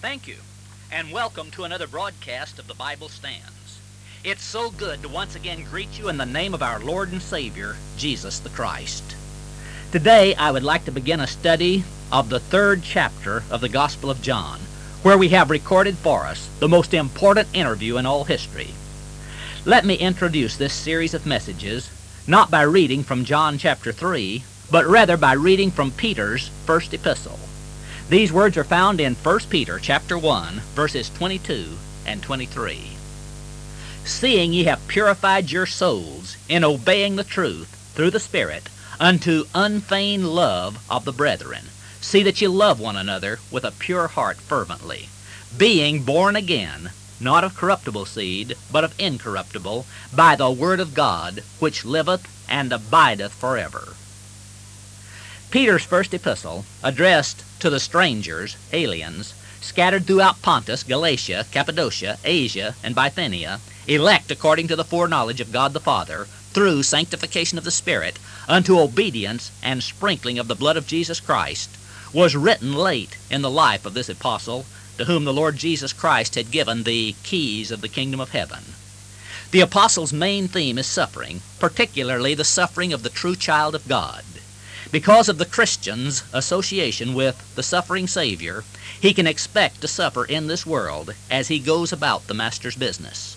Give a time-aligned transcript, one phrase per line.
[0.00, 0.36] Thank you,
[0.92, 3.80] and welcome to another broadcast of the Bible Stands.
[4.22, 7.20] It's so good to once again greet you in the name of our Lord and
[7.20, 9.16] Savior, Jesus the Christ.
[9.90, 11.82] Today, I would like to begin a study
[12.12, 14.60] of the third chapter of the Gospel of John,
[15.02, 18.74] where we have recorded for us the most important interview in all history.
[19.64, 21.90] Let me introduce this series of messages
[22.24, 27.40] not by reading from John chapter 3, but rather by reading from Peter's first epistle.
[28.08, 31.76] These words are found in 1 Peter chapter 1, verses 22
[32.06, 32.92] and 23.
[34.02, 40.26] Seeing ye have purified your souls in obeying the truth through the Spirit unto unfeigned
[40.26, 41.66] love of the brethren,
[42.00, 45.10] see that ye love one another with a pure heart fervently,
[45.54, 49.84] being born again, not of corruptible seed, but of incorruptible,
[50.16, 53.97] by the word of God, which liveth and abideth forever.
[55.50, 62.94] Peter's first epistle, addressed to the strangers, aliens, scattered throughout Pontus, Galatia, Cappadocia, Asia, and
[62.94, 68.18] Bithynia, elect according to the foreknowledge of God the Father, through sanctification of the Spirit,
[68.46, 71.70] unto obedience and sprinkling of the blood of Jesus Christ,
[72.12, 74.66] was written late in the life of this apostle,
[74.98, 78.74] to whom the Lord Jesus Christ had given the keys of the kingdom of heaven.
[79.50, 84.24] The apostle's main theme is suffering, particularly the suffering of the true child of God.
[84.90, 88.64] Because of the Christian's association with the suffering Savior,
[88.98, 93.36] he can expect to suffer in this world as he goes about the Master's business.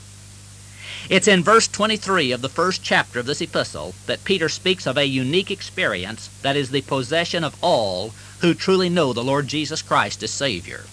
[1.09, 4.97] It's in verse 23 of the first chapter of this epistle that Peter speaks of
[4.97, 9.81] a unique experience that is the possession of all who truly know the Lord Jesus
[9.81, 10.85] Christ as Savior.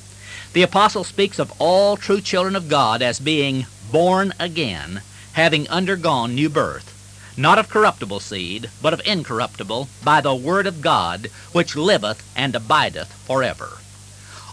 [0.55, 5.03] The apostle speaks of all true children of God as being born again,
[5.35, 6.98] having undergone new birth
[7.39, 12.57] not of corruptible seed, but of incorruptible, by the word of God, which liveth and
[12.57, 13.79] abideth forever.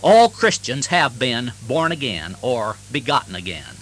[0.03, 3.75] All Christians have been born again, or begotten again.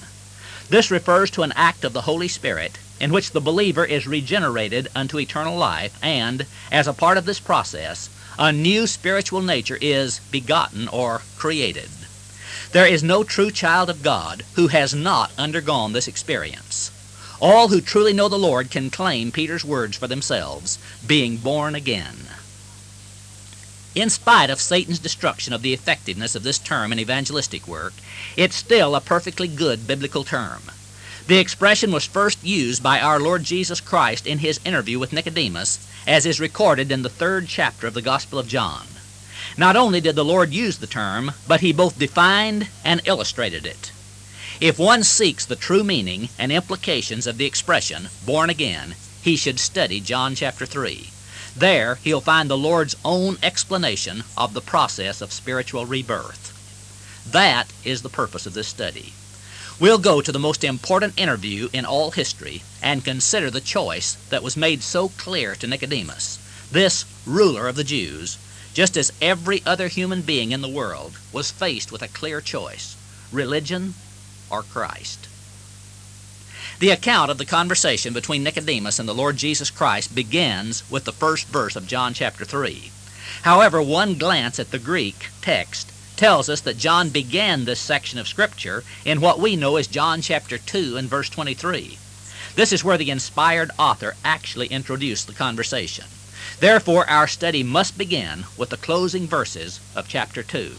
[0.70, 4.88] This refers to an act of the Holy Spirit in which the believer is regenerated
[4.96, 8.10] unto eternal life, and, as a part of this process,
[8.40, 11.90] a new spiritual nature is begotten or created.
[12.72, 16.90] There is no true child of God who has not undergone this experience.
[17.44, 22.30] All who truly know the Lord can claim Peter's words for themselves, being born again.
[23.96, 27.96] In spite of Satan's destruction of the effectiveness of this term in evangelistic work,
[28.38, 30.72] it's still a perfectly good biblical term.
[31.28, 35.86] The expression was first used by our Lord Jesus Christ in his interview with Nicodemus,
[36.08, 38.88] as is recorded in the third chapter of the Gospel of John.
[39.58, 43.92] Not only did the Lord use the term, but he both defined and illustrated it.
[44.62, 48.94] If one seeks the true meaning and implications of the expression born again,
[49.24, 51.10] he should study John chapter 3.
[51.56, 56.54] There he'll find the Lord's own explanation of the process of spiritual rebirth.
[57.26, 59.14] That is the purpose of this study.
[59.80, 64.44] We'll go to the most important interview in all history and consider the choice that
[64.44, 66.38] was made so clear to Nicodemus,
[66.72, 68.38] this ruler of the Jews,
[68.76, 72.96] just as every other human being in the world was faced with a clear choice
[73.32, 73.96] religion
[74.54, 75.28] or Christ.
[76.80, 81.12] The account of the conversation between Nicodemus and the Lord Jesus Christ begins with the
[81.12, 82.92] first verse of John chapter 3.
[83.42, 88.28] However, one glance at the Greek text tells us that John began this section of
[88.28, 91.98] Scripture in what we know as John chapter 2 and verse 23.
[92.56, 96.06] This is where the inspired author actually introduced the conversation.
[96.60, 100.76] Therefore, our study must begin with the closing verses of chapter 2.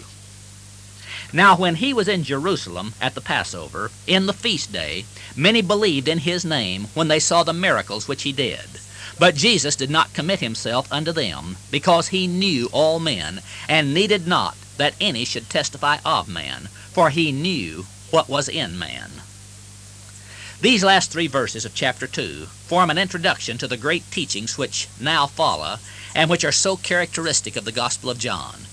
[1.35, 6.07] Now, when he was in Jerusalem at the Passover, in the feast day, many believed
[6.07, 8.79] in his name when they saw the miracles which he did.
[9.19, 14.29] But Jesus did not commit himself unto them, because he knew all men, and needed
[14.29, 19.11] not that any should testify of man, for he knew what was in man.
[20.61, 24.87] These last three verses of chapter 2 form an introduction to the great teachings which
[25.01, 25.79] now follow,
[26.15, 28.67] and which are so characteristic of the Gospel of John.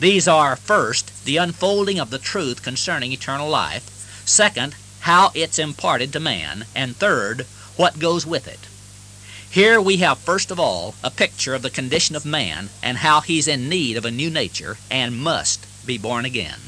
[0.00, 6.12] These are, first, the unfolding of the truth concerning eternal life, second, how it's imparted
[6.12, 7.46] to man, and third,
[7.76, 8.60] what goes with it.
[9.50, 13.22] Here we have, first of all, a picture of the condition of man and how
[13.22, 16.60] he's in need of a new nature and must be born again.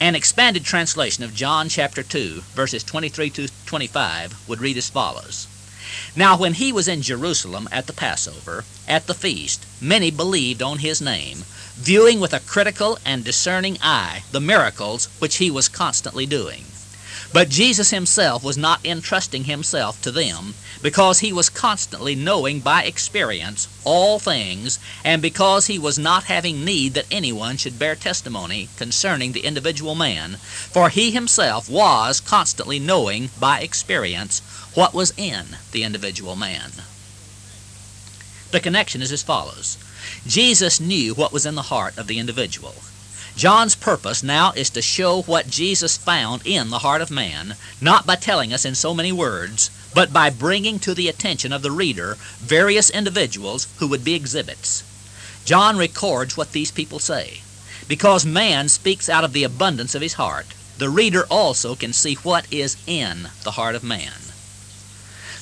[0.00, 5.46] An expanded translation of John chapter 2, verses 23 to 25 would read as follows.
[6.14, 10.78] Now, when he was in Jerusalem at the Passover, at the feast, many believed on
[10.78, 11.44] his name,
[11.80, 16.64] viewing with a critical and discerning eye the miracles which he was constantly doing.
[17.32, 22.82] But Jesus himself was not entrusting himself to them, because he was constantly knowing by
[22.82, 28.68] experience all things, and because he was not having need that anyone should bear testimony
[28.76, 34.40] concerning the individual man, for he himself was constantly knowing by experience
[34.74, 36.72] what was in the individual man.
[38.50, 39.78] The connection is as follows.
[40.26, 42.74] Jesus knew what was in the heart of the individual.
[43.36, 48.06] John's purpose now is to show what Jesus found in the heart of man, not
[48.06, 51.70] by telling us in so many words, but by bringing to the attention of the
[51.70, 54.82] reader various individuals who would be exhibits.
[55.44, 57.40] John records what these people say.
[57.88, 60.46] Because man speaks out of the abundance of his heart,
[60.78, 64.12] the reader also can see what is in the heart of man.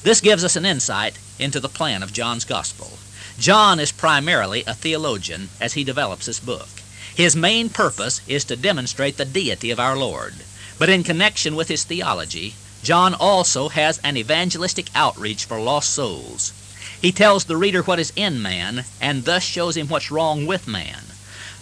[0.02, 2.98] This gives us an insight into the plan of John's Gospel.
[3.38, 6.68] John is primarily a theologian as he develops this book.
[7.14, 10.34] His main purpose is to demonstrate the deity of our Lord.
[10.76, 16.52] But in connection with his theology, John also has an evangelistic outreach for lost souls.
[17.00, 20.66] He tells the reader what is in man and thus shows him what's wrong with
[20.66, 21.04] man.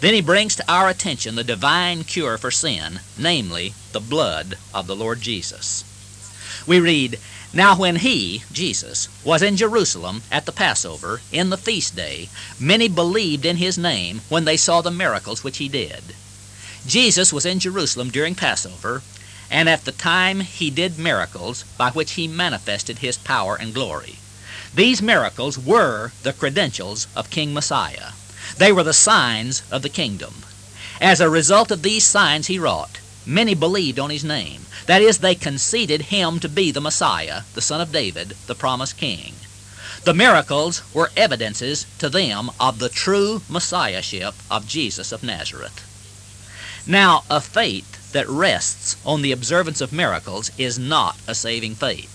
[0.01, 4.87] Then he brings to our attention the divine cure for sin, namely, the blood of
[4.87, 5.85] the Lord Jesus.
[6.67, 7.19] We read,
[7.57, 12.29] now, when he, Jesus, was in Jerusalem at the Passover, in the feast day,
[12.61, 16.03] many believed in his name when they saw the miracles which he did.
[16.87, 19.01] Jesus was in Jerusalem during Passover,
[19.51, 24.17] and at the time he did miracles by which he manifested his power and glory.
[24.75, 28.13] These miracles were the credentials of King Messiah.
[28.59, 30.45] They were the signs of the kingdom.
[31.01, 34.67] As a result of these signs he wrought, many believed on his name.
[34.87, 38.97] That is, they conceded him to be the Messiah, the son of David, the promised
[38.97, 39.35] king.
[40.05, 45.83] The miracles were evidences to them of the true Messiahship of Jesus of Nazareth.
[46.87, 52.13] Now, a faith that rests on the observance of miracles is not a saving faith.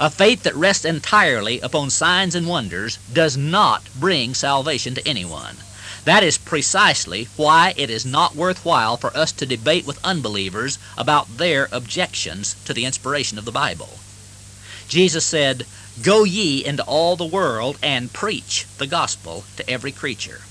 [0.00, 5.58] A faith that rests entirely upon signs and wonders does not bring salvation to anyone.
[6.04, 11.38] That is precisely why it is not worthwhile for us to debate with unbelievers about
[11.38, 13.98] their objections to the inspiration of the Bible.
[14.86, 15.64] Jesus said,
[16.02, 20.42] Go ye into all the world and preach the gospel to every creature.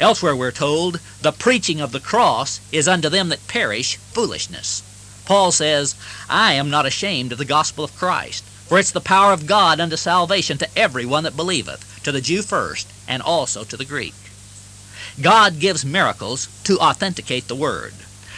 [0.00, 4.82] Elsewhere we're told, The preaching of the cross is unto them that perish foolishness.
[5.26, 5.94] Paul says,
[6.28, 9.78] I am not ashamed of the gospel of Christ, for it's the power of God
[9.78, 13.84] unto salvation to every one that believeth, to the Jew first, and also to the
[13.84, 14.14] Greek.
[15.20, 17.94] God gives miracles to authenticate the Word.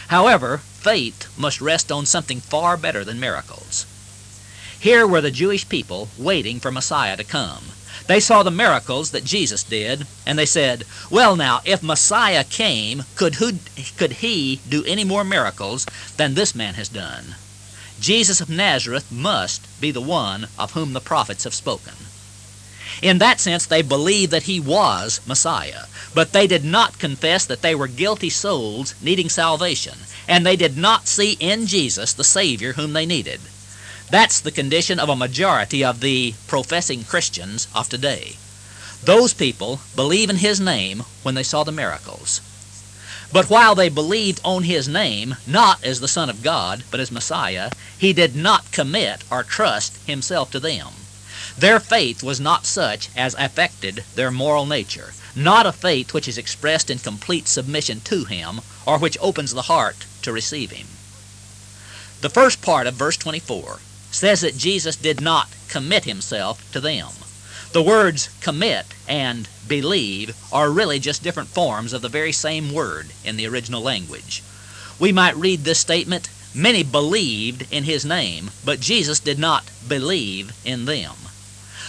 [0.07, 3.85] However, faith must rest on something far better than miracles.
[4.79, 7.65] Here were the Jewish people waiting for Messiah to come.
[8.07, 13.03] They saw the miracles that Jesus did, and they said, Well, now, if Messiah came,
[13.15, 13.53] could, who,
[13.95, 15.85] could he do any more miracles
[16.17, 17.35] than this man has done?
[17.99, 21.93] Jesus of Nazareth must be the one of whom the prophets have spoken.
[23.01, 27.61] In that sense, they believed that he was Messiah, but they did not confess that
[27.61, 32.73] they were guilty souls needing salvation, and they did not see in Jesus the Savior
[32.73, 33.41] whom they needed.
[34.09, 38.35] That's the condition of a majority of the professing Christians of today.
[39.03, 42.41] Those people believe in his name when they saw the miracles.
[43.31, 47.11] But while they believed on his name, not as the Son of God, but as
[47.11, 50.89] Messiah, he did not commit or trust himself to them.
[51.61, 56.39] Their faith was not such as affected their moral nature, not a faith which is
[56.39, 60.87] expressed in complete submission to Him, or which opens the heart to receive Him.
[62.21, 67.09] The first part of verse 24 says that Jesus did not commit Himself to them.
[67.73, 73.11] The words commit and believe are really just different forms of the very same word
[73.23, 74.41] in the original language.
[74.97, 80.53] We might read this statement, Many believed in His name, but Jesus did not believe
[80.65, 81.20] in them.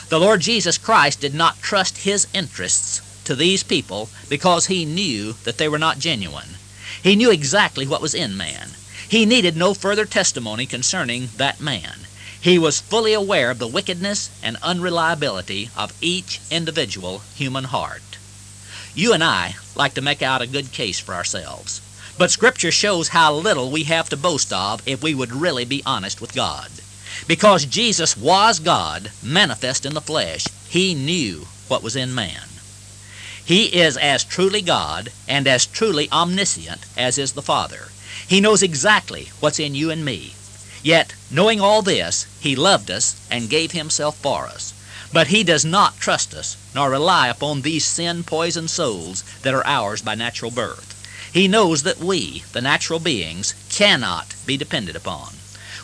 [0.09, 5.35] The Lord Jesus Christ did not trust his interests to these people because he knew
[5.45, 6.57] that they were not genuine.
[7.03, 8.71] He knew exactly what was in man.
[9.09, 12.07] He needed no further testimony concerning that man.
[12.41, 18.03] He was fully aware of the wickedness and unreliability of each individual human heart.
[18.95, 21.81] You and I like to make out a good case for ourselves,
[22.19, 25.83] but Scripture shows how little we have to boast of if we would really be
[25.87, 26.71] honest with God.
[27.33, 32.43] Because Jesus was God, manifest in the flesh, he knew what was in man.
[33.43, 37.89] He is as truly God and as truly omniscient as is the Father.
[38.29, 40.35] He knows exactly what's in you and me.
[40.83, 44.75] Yet, knowing all this, he loved us and gave himself for us.
[45.11, 50.03] But he does not trust us, nor rely upon these sin-poisoned souls that are ours
[50.03, 51.31] by natural birth.
[51.33, 55.37] He knows that we, the natural beings, cannot be depended upon.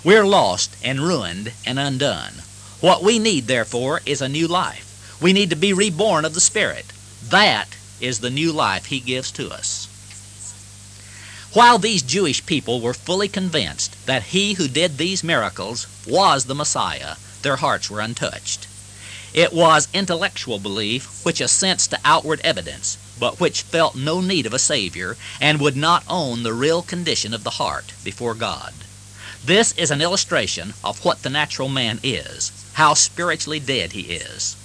[0.05, 2.43] We're lost and ruined and undone.
[2.81, 5.19] What we need, therefore, is a new life.
[5.21, 6.93] We need to be reborn of the Spirit.
[7.29, 9.89] That is the new life He gives to us.
[11.53, 16.55] While these Jewish people were fully convinced that He who did these miracles was the
[16.55, 18.69] Messiah, their hearts were untouched.
[19.35, 24.55] It was intellectual belief which assents to outward evidence, but which felt no need of
[24.55, 28.73] a Savior and would not own the real condition of the heart before God.
[29.49, 34.57] This is an illustration of what the natural man is, how spiritually dead he is.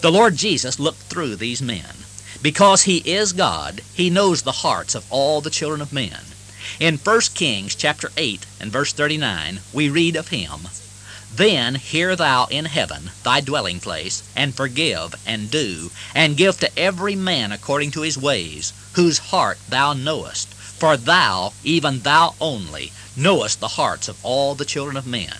[0.00, 2.06] The Lord Jesus looked through these men.
[2.40, 6.20] Because he is God, he knows the hearts of all the children of men.
[6.80, 10.68] In 1 Kings chapter 8 and verse 39, we read of him,
[11.30, 16.78] Then hear thou in heaven thy dwelling place, and forgive, and do, and give to
[16.78, 20.53] every man according to his ways, whose heart thou knowest.
[20.78, 25.36] For thou, even thou only, knowest the hearts of all the children of men.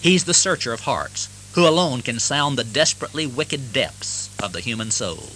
[0.00, 4.60] He's the searcher of hearts, who alone can sound the desperately wicked depths of the
[4.60, 5.30] human soul.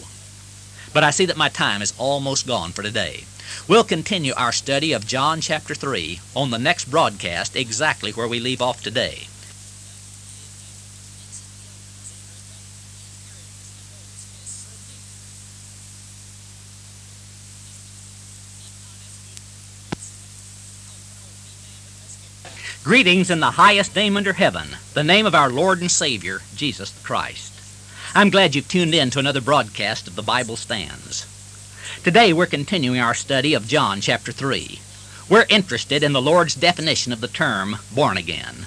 [0.92, 3.24] But I see that my time is almost gone for today.
[3.66, 8.40] We'll continue our study of John chapter 3 on the next broadcast exactly where we
[8.40, 9.28] leave off today.
[22.90, 26.92] Greetings in the highest name under heaven, the name of our Lord and Savior, Jesus
[27.04, 27.52] Christ.
[28.16, 31.24] I'm glad you've tuned in to another broadcast of the Bible Stands.
[32.02, 34.80] Today we're continuing our study of John chapter 3.
[35.28, 38.66] We're interested in the Lord's definition of the term born again.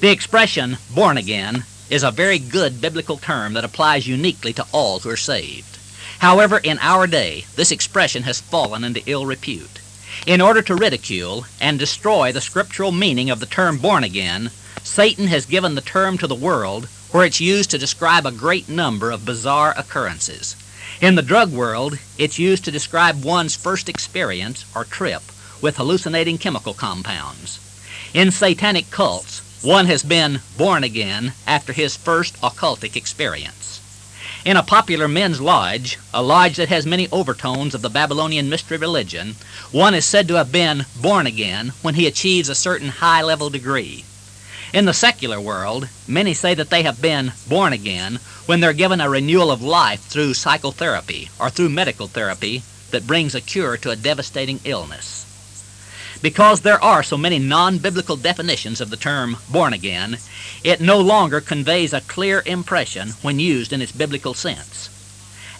[0.00, 5.00] The expression born again is a very good biblical term that applies uniquely to all
[5.00, 5.76] who are saved.
[6.20, 9.80] However, in our day, this expression has fallen into ill repute.
[10.24, 14.50] In order to ridicule and destroy the scriptural meaning of the term born again,
[14.82, 18.68] Satan has given the term to the world where it's used to describe a great
[18.68, 20.56] number of bizarre occurrences.
[21.00, 25.22] In the drug world, it's used to describe one's first experience or trip
[25.60, 27.58] with hallucinating chemical compounds.
[28.14, 33.75] In satanic cults, one has been born again after his first occultic experience.
[34.46, 38.76] In a popular men's lodge, a lodge that has many overtones of the Babylonian mystery
[38.76, 39.34] religion,
[39.72, 43.50] one is said to have been born again when he achieves a certain high level
[43.50, 44.04] degree.
[44.72, 49.00] In the secular world, many say that they have been born again when they're given
[49.00, 52.62] a renewal of life through psychotherapy or through medical therapy
[52.92, 55.25] that brings a cure to a devastating illness.
[56.26, 60.18] Because there are so many non-biblical definitions of the term born again,
[60.64, 64.88] it no longer conveys a clear impression when used in its biblical sense.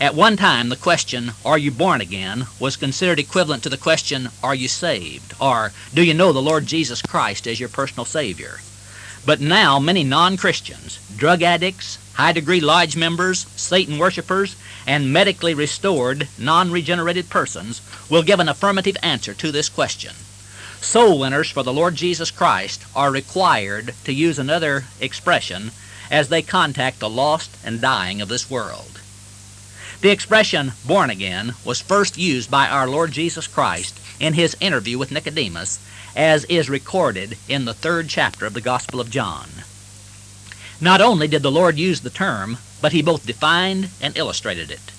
[0.00, 2.48] At one time, the question, Are you born again?
[2.58, 5.34] was considered equivalent to the question, Are you saved?
[5.38, 8.58] or Do you know the Lord Jesus Christ as your personal Savior?
[9.24, 17.30] But now many non-Christians, drug addicts, high-degree lodge members, Satan worshippers, and medically restored, non-regenerated
[17.30, 17.80] persons
[18.10, 20.16] will give an affirmative answer to this question.
[20.86, 25.72] Soul winners for the Lord Jesus Christ are required to use another expression
[26.12, 29.00] as they contact the lost and dying of this world.
[30.00, 34.96] The expression born again was first used by our Lord Jesus Christ in his interview
[34.96, 35.80] with Nicodemus
[36.14, 39.48] as is recorded in the third chapter of the Gospel of John.
[40.80, 44.92] Not only did the Lord use the term, but he both defined and illustrated it.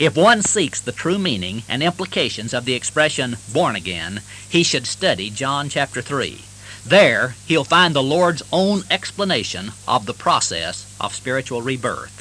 [0.00, 4.86] If one seeks the true meaning and implications of the expression born again, he should
[4.86, 6.40] study John chapter 3.
[6.86, 12.16] There, he'll find the Lord's own explanation of the process of spiritual rebirth.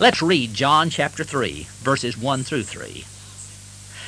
[0.00, 3.04] Let's read John chapter 3, verses 1 through 3.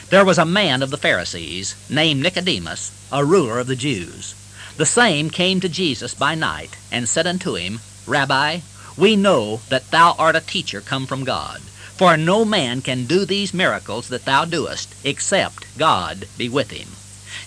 [0.09, 4.35] There was a man of the Pharisees, named Nicodemus, a ruler of the Jews.
[4.79, 8.61] The same came to Jesus by night, and said unto him, Rabbi,
[8.97, 11.61] we know that thou art a teacher come from God.
[12.01, 16.89] For no man can do these miracles that thou doest, except God be with him.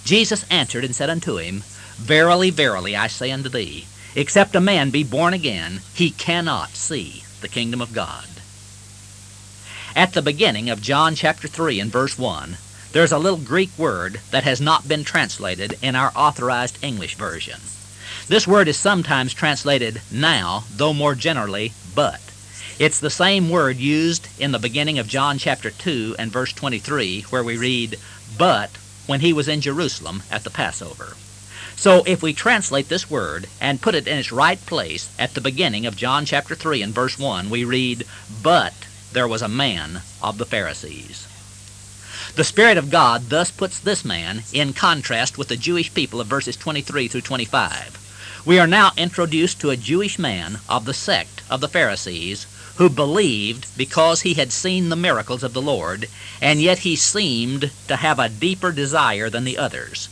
[0.05, 1.63] Jesus answered and said unto him,
[1.98, 7.24] Verily, verily, I say unto thee, except a man be born again, he cannot see
[7.41, 8.27] the kingdom of God.
[9.95, 12.57] At the beginning of John chapter 3 and verse 1,
[12.91, 17.60] there's a little Greek word that has not been translated in our authorized English version.
[18.27, 22.22] This word is sometimes translated now, though more generally, but.
[22.80, 27.22] It's the same word used in the beginning of John chapter 2 and verse 23,
[27.30, 28.00] where we read,
[28.36, 28.72] But
[29.06, 31.15] when he was in Jerusalem at the Passover.
[31.75, 35.42] So if we translate this word and put it in its right place at the
[35.42, 38.08] beginning of John chapter 3 and verse 1, we read,
[38.42, 38.74] But
[39.12, 41.27] there was a man of the Pharisees.
[42.36, 46.25] The Spirit of God thus puts this man in contrast with the Jewish people of
[46.25, 48.44] verses 23 through 25.
[48.46, 52.89] We are now introduced to a Jewish man of the sect of the Pharisees who
[52.89, 56.10] believed because he had seen the miracles of the Lord,
[56.42, 60.10] and yet he seemed to have a deeper desire than the others.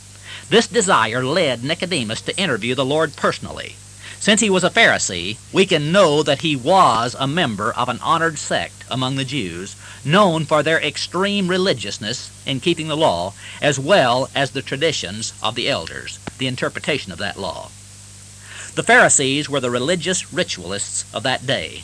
[0.48, 3.76] This desire led Nicodemus to interview the Lord personally.
[4.20, 7.98] Since he was a Pharisee, we can know that he was a member of an
[8.00, 13.80] honored sect among the Jews, known for their extreme religiousness in keeping the law, as
[13.80, 17.70] well as the traditions of the elders, the interpretation of that law.
[18.76, 21.82] The Pharisees were the religious ritualists of that day.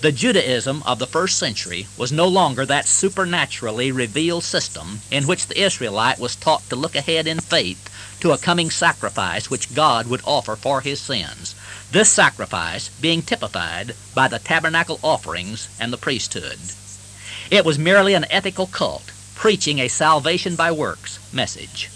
[0.00, 5.48] The Judaism of the first century was no longer that supernaturally revealed system in which
[5.48, 7.90] the Israelite was taught to look ahead in faith
[8.20, 11.56] to a coming sacrifice which God would offer for his sins,
[11.90, 16.58] this sacrifice being typified by the tabernacle offerings and the priesthood.
[17.50, 21.90] It was merely an ethical cult, preaching a salvation by works message.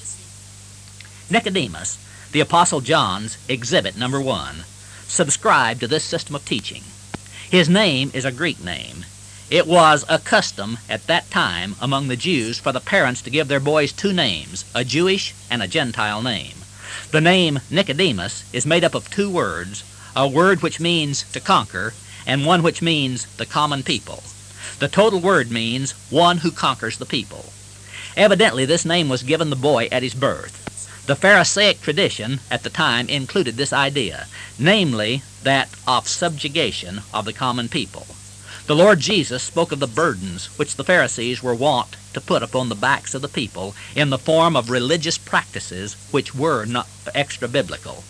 [1.30, 1.98] Nicodemus,
[2.32, 4.64] the Apostle John's exhibit number one,
[5.06, 6.82] subscribed to this system of teaching.
[7.52, 9.04] His name is a Greek name.
[9.50, 13.48] It was a custom at that time among the Jews for the parents to give
[13.48, 16.54] their boys two names, a Jewish and a Gentile name.
[17.10, 19.84] The name Nicodemus is made up of two words,
[20.16, 21.92] a word which means to conquer,
[22.26, 24.22] and one which means the common people.
[24.78, 27.52] The total word means one who conquers the people.
[28.16, 30.61] Evidently, this name was given the boy at his birth.
[31.04, 37.32] The Pharisaic tradition at the time included this idea, namely that of subjugation of the
[37.32, 38.06] common people.
[38.68, 42.68] The Lord Jesus spoke of the burdens which the Pharisees were wont to put upon
[42.68, 47.48] the backs of the people in the form of religious practices which were not extra
[47.48, 48.04] biblical.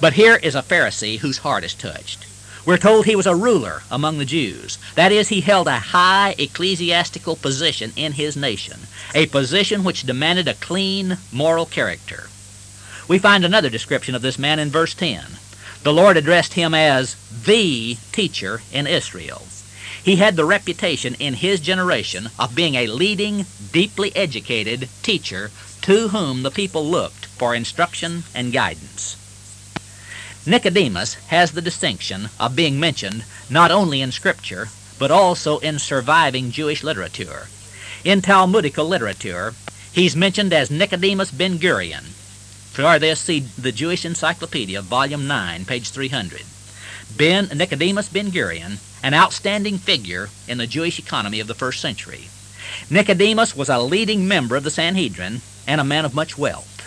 [0.00, 2.27] But here is a Pharisee whose heart is touched.
[2.64, 4.78] We're told he was a ruler among the Jews.
[4.94, 8.80] That is, he held a high ecclesiastical position in his nation,
[9.14, 12.28] a position which demanded a clean moral character.
[13.06, 15.24] We find another description of this man in verse 10.
[15.82, 19.46] The Lord addressed him as the teacher in Israel.
[20.02, 25.50] He had the reputation in his generation of being a leading, deeply educated teacher
[25.82, 29.17] to whom the people looked for instruction and guidance.
[30.48, 36.50] Nicodemus has the distinction of being mentioned not only in Scripture, but also in surviving
[36.50, 37.48] Jewish literature.
[38.02, 39.52] In Talmudical literature,
[39.92, 42.04] he's mentioned as Nicodemus ben Gurion.
[42.72, 46.40] For this, see the Jewish Encyclopedia, Volume 9, page 300.
[47.14, 52.30] Ben Nicodemus ben Gurion, an outstanding figure in the Jewish economy of the first century.
[52.88, 56.77] Nicodemus was a leading member of the Sanhedrin and a man of much wealth.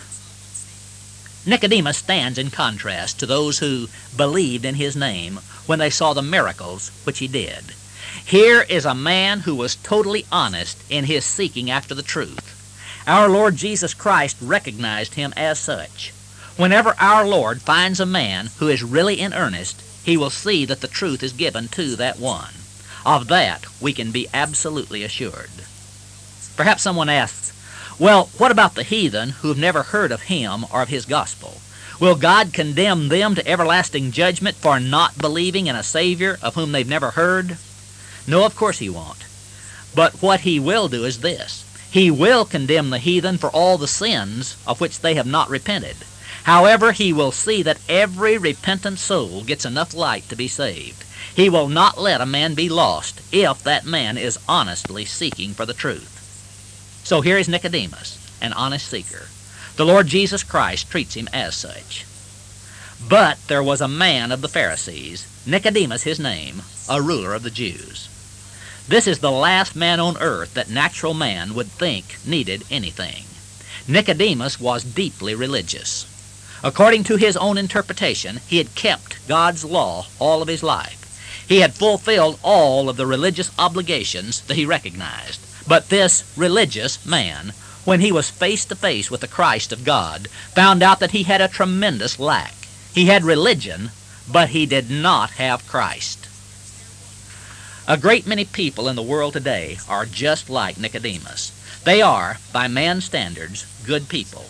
[1.43, 6.21] Nicodemus stands in contrast to those who believed in his name when they saw the
[6.21, 7.73] miracles which he did.
[8.23, 13.03] Here is a man who was totally honest in his seeking after the truth.
[13.07, 16.13] Our Lord Jesus Christ recognized him as such.
[16.57, 20.81] Whenever our Lord finds a man who is really in earnest, he will see that
[20.81, 22.53] the truth is given to that one.
[23.03, 25.49] Of that we can be absolutely assured.
[26.55, 27.51] Perhaps someone asks,
[28.01, 31.61] well, what about the heathen who have never heard of him or of his gospel?
[31.99, 36.71] Will God condemn them to everlasting judgment for not believing in a Savior of whom
[36.71, 37.57] they've never heard?
[38.25, 39.23] No, of course he won't.
[39.93, 41.63] But what he will do is this.
[41.91, 45.97] He will condemn the heathen for all the sins of which they have not repented.
[46.45, 51.03] However, he will see that every repentant soul gets enough light to be saved.
[51.35, 55.67] He will not let a man be lost if that man is honestly seeking for
[55.67, 56.10] the truth.
[57.03, 59.27] So here is Nicodemus, an honest seeker.
[59.75, 62.05] The Lord Jesus Christ treats him as such.
[63.07, 67.49] But there was a man of the Pharisees, Nicodemus his name, a ruler of the
[67.49, 68.07] Jews.
[68.87, 73.23] This is the last man on earth that natural man would think needed anything.
[73.87, 76.05] Nicodemus was deeply religious.
[76.63, 81.45] According to his own interpretation, he had kept God's law all of his life.
[81.47, 85.39] He had fulfilled all of the religious obligations that he recognized.
[85.71, 87.53] But this religious man,
[87.85, 91.23] when he was face to face with the Christ of God, found out that he
[91.23, 92.53] had a tremendous lack.
[92.93, 93.91] He had religion,
[94.29, 96.27] but he did not have Christ.
[97.87, 101.53] A great many people in the world today are just like Nicodemus.
[101.85, 104.47] They are, by man's standards, good people.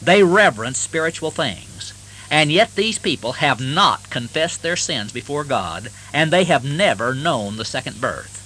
[0.00, 1.92] They reverence spiritual things.
[2.30, 7.14] And yet these people have not confessed their sins before God, and they have never
[7.14, 8.41] known the second birth.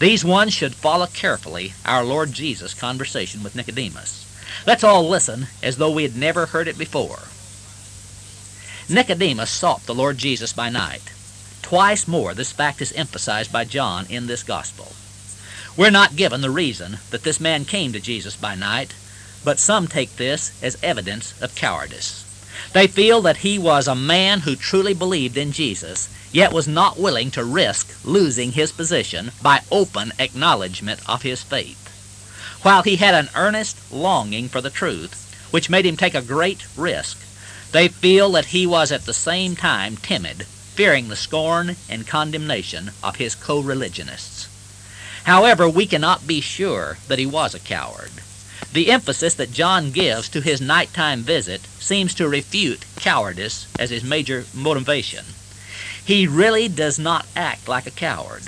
[0.00, 4.24] These ones should follow carefully our Lord Jesus' conversation with Nicodemus.
[4.66, 7.18] Let's all listen as though we had never heard it before.
[8.88, 11.12] Nicodemus sought the Lord Jesus by night.
[11.60, 14.92] Twice more this fact is emphasized by John in this gospel.
[15.76, 18.94] We're not given the reason that this man came to Jesus by night,
[19.44, 22.24] but some take this as evidence of cowardice.
[22.72, 26.98] They feel that he was a man who truly believed in Jesus, yet was not
[26.98, 31.76] willing to risk losing his position by open acknowledgement of his faith.
[32.62, 36.66] While he had an earnest longing for the truth, which made him take a great
[36.76, 37.18] risk,
[37.72, 42.90] they feel that he was at the same time timid, fearing the scorn and condemnation
[43.02, 44.48] of his co-religionists.
[45.24, 48.10] However, we cannot be sure that he was a coward.
[48.72, 54.04] The emphasis that John gives to his nighttime visit seems to refute cowardice as his
[54.04, 55.24] major motivation.
[56.04, 58.44] He really does not act like a coward.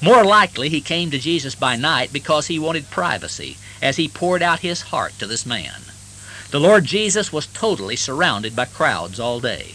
[0.00, 4.42] More likely he came to Jesus by night because he wanted privacy as he poured
[4.42, 5.82] out his heart to this man.
[6.50, 9.74] The Lord Jesus was totally surrounded by crowds all day.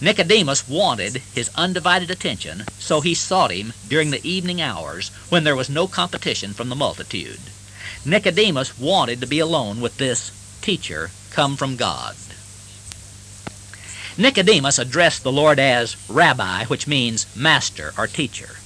[0.00, 5.56] Nicodemus wanted his undivided attention, so he sought him during the evening hours when there
[5.56, 7.40] was no competition from the multitude.
[8.04, 10.30] Nicodemus wanted to be alone with this
[10.62, 12.16] teacher come from God.
[14.20, 18.56] Nicodemus addressed the Lord as Rabbi, which means master or teacher.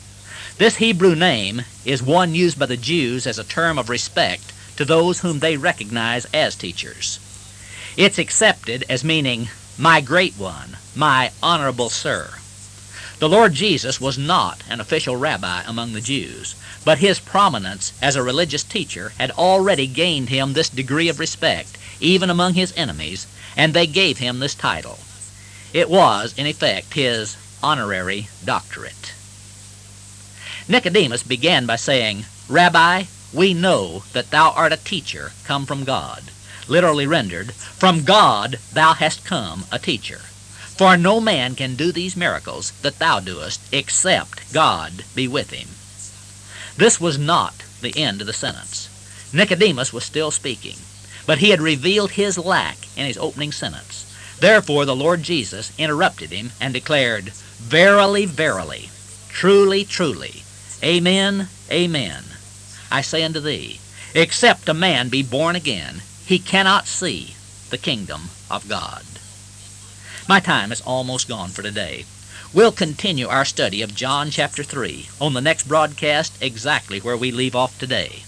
[0.56, 4.86] This Hebrew name is one used by the Jews as a term of respect to
[4.86, 7.20] those whom they recognize as teachers.
[7.98, 12.30] It's accepted as meaning my great one, my honorable sir.
[13.18, 18.16] The Lord Jesus was not an official rabbi among the Jews, but his prominence as
[18.16, 23.26] a religious teacher had already gained him this degree of respect, even among his enemies,
[23.54, 24.98] and they gave him this title.
[25.72, 29.14] It was, in effect, his honorary doctorate.
[30.68, 36.24] Nicodemus began by saying, Rabbi, we know that thou art a teacher come from God.
[36.68, 40.18] Literally rendered, From God thou hast come a teacher.
[40.18, 45.68] For no man can do these miracles that thou doest, except God be with him.
[46.76, 48.88] This was not the end of the sentence.
[49.32, 50.76] Nicodemus was still speaking,
[51.26, 54.01] but he had revealed his lack in his opening sentence.
[54.42, 57.28] Therefore the Lord Jesus interrupted him and declared,
[57.60, 58.90] Verily, verily,
[59.28, 60.42] truly, truly,
[60.82, 62.24] Amen, amen.
[62.90, 63.78] I say unto thee,
[64.16, 67.36] except a man be born again, he cannot see
[67.70, 69.04] the kingdom of God.
[70.28, 72.04] My time is almost gone for today.
[72.52, 77.30] We'll continue our study of John chapter 3 on the next broadcast exactly where we
[77.30, 78.24] leave off today.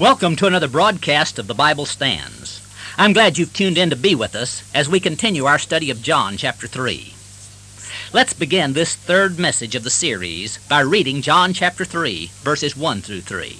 [0.00, 2.66] Welcome to another broadcast of The Bible Stands.
[2.96, 6.00] I'm glad you've tuned in to be with us as we continue our study of
[6.00, 7.12] John chapter 3.
[8.10, 13.02] Let's begin this third message of the series by reading John chapter 3, verses 1
[13.02, 13.58] through 3.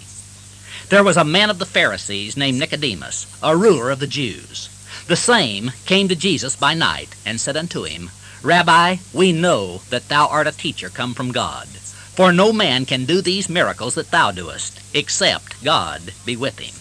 [0.88, 4.70] There was a man of the Pharisees named Nicodemus, a ruler of the Jews.
[5.08, 8.08] The same came to Jesus by night and said unto him,
[8.42, 11.68] Rabbi, we know that thou art a teacher come from God.
[12.20, 16.74] For no man can do these miracles that thou doest, except God be with him.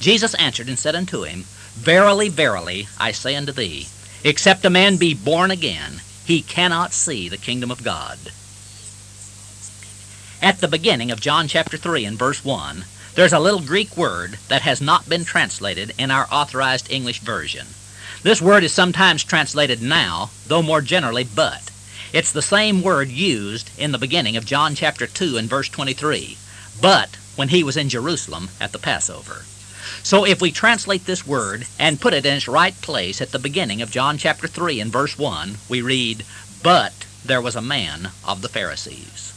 [0.00, 3.86] Jesus answered and said unto him, Verily, verily, I say unto thee,
[4.24, 8.18] except a man be born again, he cannot see the kingdom of God.
[10.42, 14.36] At the beginning of John chapter 3 and verse 1, there's a little Greek word
[14.48, 17.68] that has not been translated in our authorized English version.
[18.24, 21.70] This word is sometimes translated now, though more generally but.
[22.16, 26.38] It's the same word used in the beginning of John chapter 2 and verse 23,
[26.80, 29.44] but when he was in Jerusalem at the Passover.
[30.02, 33.38] So if we translate this word and put it in its right place at the
[33.38, 36.24] beginning of John chapter 3 and verse 1, we read,
[36.62, 39.34] But there was a man of the Pharisees.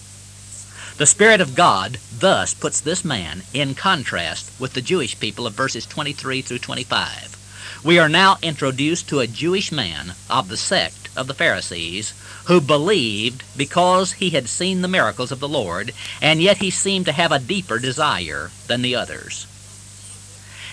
[0.98, 5.54] The Spirit of God thus puts this man in contrast with the Jewish people of
[5.54, 7.82] verses 23 through 25.
[7.84, 12.14] We are now introduced to a Jewish man of the sect of the Pharisees
[12.50, 17.06] who believed because he had seen the miracles of the Lord, and yet he seemed
[17.06, 19.46] to have a deeper desire than the others.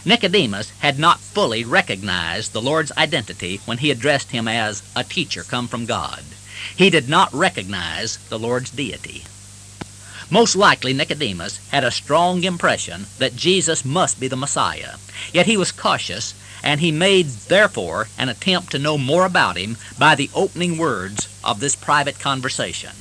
[0.02, 5.42] Nicodemus had not fully recognized the Lord's identity when he addressed him as a teacher
[5.42, 6.24] come from God.
[6.74, 9.24] He did not recognize the Lord's deity.
[10.30, 14.94] Most likely Nicodemus had a strong impression that Jesus must be the Messiah,
[15.30, 19.76] yet he was cautious and he made, therefore, an attempt to know more about him
[19.98, 22.92] by the opening words of this private conversation.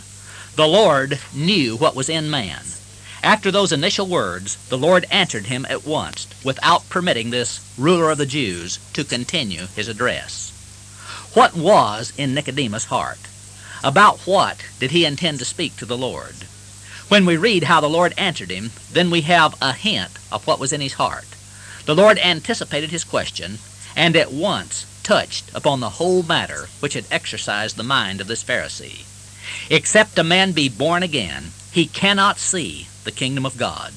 [0.55, 2.61] The Lord knew what was in man.
[3.23, 8.19] After those initial words, the Lord answered him at once, without permitting this ruler of
[8.19, 10.51] the Jews to continue his address.
[11.33, 13.19] What was in Nicodemus' heart?
[13.83, 16.35] About what did he intend to speak to the Lord?
[17.07, 20.59] When we read how the Lord answered him, then we have a hint of what
[20.59, 21.25] was in his heart.
[21.85, 23.59] The Lord anticipated his question
[23.95, 28.43] and at once touched upon the whole matter which had exercised the mind of this
[28.43, 29.05] Pharisee.
[29.69, 33.93] Except a man be born again, he cannot see the kingdom of God.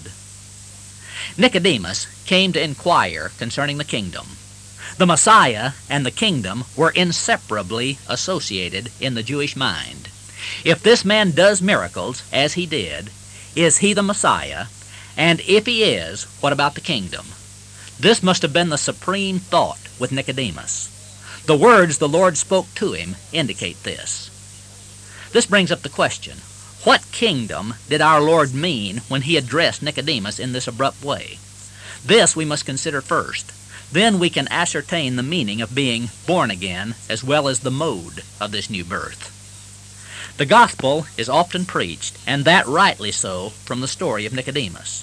[1.39, 4.37] Nicodemus came to inquire concerning the kingdom.
[4.99, 10.11] The Messiah and the kingdom were inseparably associated in the Jewish mind.
[10.63, 13.11] If this man does miracles, as he did,
[13.57, 14.67] is he the Messiah?
[15.17, 17.27] And if he is, what about the kingdom?
[18.01, 21.43] This must have been the supreme thought with Nicodemus.
[21.47, 24.31] The words the Lord spoke to him indicate this.
[25.33, 26.39] This brings up the question,
[26.85, 31.39] what kingdom did our Lord mean when he addressed Nicodemus in this abrupt way?
[32.05, 33.53] This we must consider first.
[33.91, 38.23] Then we can ascertain the meaning of being born again as well as the mode
[38.41, 39.35] of this new birth.
[40.37, 45.03] The gospel is often preached, and that rightly so, from the story of Nicodemus.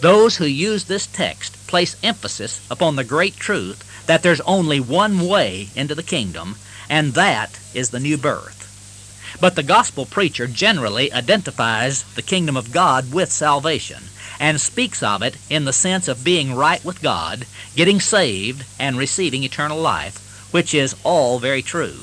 [0.00, 5.26] Those who use this text place emphasis upon the great truth that there's only one
[5.26, 6.56] way into the kingdom,
[6.88, 9.36] and that is the new birth.
[9.40, 14.04] But the gospel preacher generally identifies the kingdom of God with salvation
[14.38, 18.96] and speaks of it in the sense of being right with God, getting saved, and
[18.96, 22.00] receiving eternal life, which is all very true.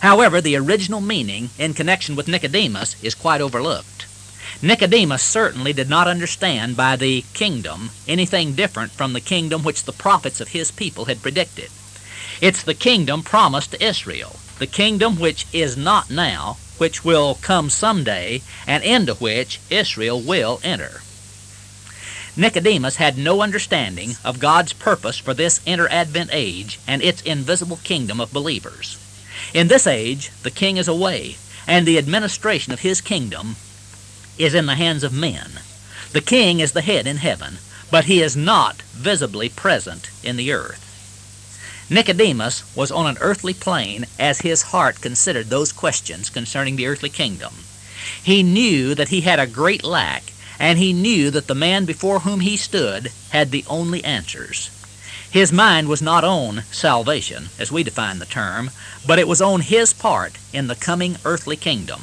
[0.00, 4.06] However, the original meaning in connection with Nicodemus is quite overlooked.
[4.62, 9.92] Nicodemus certainly did not understand by the kingdom anything different from the kingdom which the
[9.92, 11.70] prophets of his people had predicted.
[12.42, 17.70] It's the kingdom promised to Israel, the kingdom which is not now, which will come
[17.70, 21.00] someday, and into which Israel will enter.
[22.36, 28.20] Nicodemus had no understanding of God's purpose for this inter-advent age and its invisible kingdom
[28.20, 28.98] of believers.
[29.54, 33.56] In this age, the king is away, and the administration of his kingdom
[34.40, 35.60] is in the hands of men.
[36.12, 37.58] The king is the head in heaven,
[37.90, 40.86] but he is not visibly present in the earth.
[41.90, 47.10] Nicodemus was on an earthly plane as his heart considered those questions concerning the earthly
[47.10, 47.52] kingdom.
[48.22, 52.20] He knew that he had a great lack, and he knew that the man before
[52.20, 54.70] whom he stood had the only answers.
[55.30, 58.70] His mind was not on salvation, as we define the term,
[59.06, 62.00] but it was on his part in the coming earthly kingdom.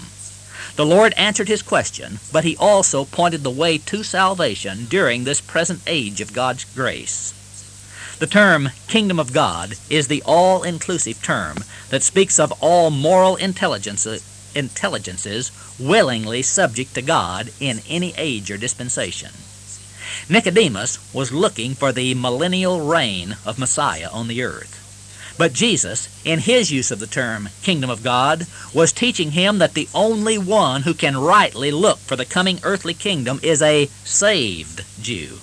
[0.78, 5.42] The Lord answered his question, but he also pointed the way to salvation during this
[5.42, 7.34] present age of God's grace.
[8.20, 14.22] The term kingdom of God is the all-inclusive term that speaks of all moral intelligences,
[14.54, 19.32] intelligences willingly subject to God in any age or dispensation.
[20.30, 24.77] Nicodemus was looking for the millennial reign of Messiah on the earth.
[25.38, 29.76] But Jesus, in his use of the term kingdom of God, was teaching him that
[29.76, 34.84] the only one who can rightly look for the coming earthly kingdom is a saved
[35.02, 35.38] Jew.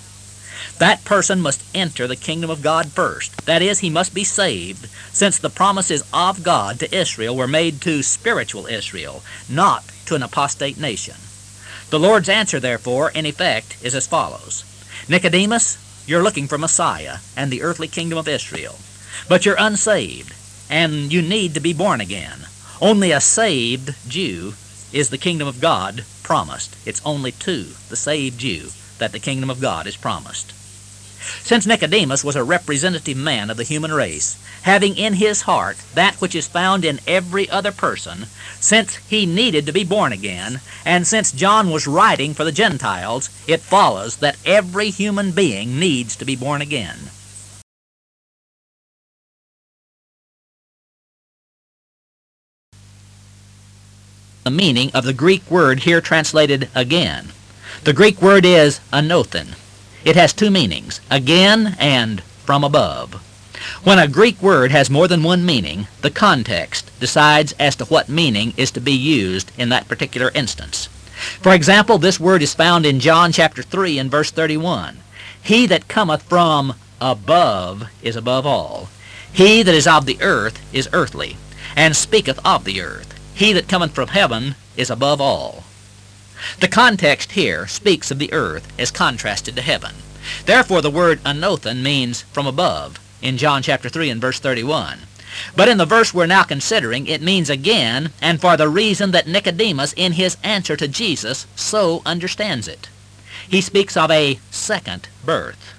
[0.79, 3.47] That person must enter the kingdom of God first.
[3.47, 7.81] That is, he must be saved, since the promises of God to Israel were made
[7.83, 11.15] to spiritual Israel, not to an apostate nation.
[11.91, 14.65] The Lord's answer, therefore, in effect, is as follows.
[15.09, 15.79] Nicodemus,
[16.09, 18.77] you're looking for Messiah and the earthly kingdom of Israel.
[19.29, 20.35] But you're unsaved,
[20.69, 22.47] and you need to be born again.
[22.81, 24.55] Only a saved Jew
[24.93, 26.77] is the kingdom of God promised.
[26.85, 30.53] It's only to the saved Jew that the kingdom of God is promised.
[31.43, 36.17] Since Nicodemus was a representative man of the human race, having in his heart that
[36.17, 38.27] which is found in every other person,
[38.61, 43.31] since he needed to be born again, and since John was writing for the Gentiles,
[43.47, 47.11] it follows that every human being needs to be born again.
[54.45, 57.29] The meaning of the Greek word here translated again.
[57.85, 59.55] The Greek word is anothen.
[60.05, 63.15] It has two meanings, again and from above.
[63.85, 68.11] When a Greek word has more than one meaning, the context decides as to what
[68.11, 70.89] meaning is to be used in that particular instance.
[71.41, 74.99] For example, this word is found in John chapter 3 and verse 31.
[75.43, 78.91] He that cometh from above is above all.
[79.33, 81.39] He that is of the earth is earthly,
[81.75, 83.14] and speaketh of the earth.
[83.35, 85.65] He that cometh from heaven is above all.
[86.61, 89.97] The context here speaks of the earth as contrasted to heaven.
[90.47, 95.01] Therefore the word anothen means from above in John chapter 3 and verse 31.
[95.57, 99.27] But in the verse we're now considering, it means again, and for the reason that
[99.27, 102.89] Nicodemus in his answer to Jesus so understands it.
[103.49, 105.75] He speaks of a second birth.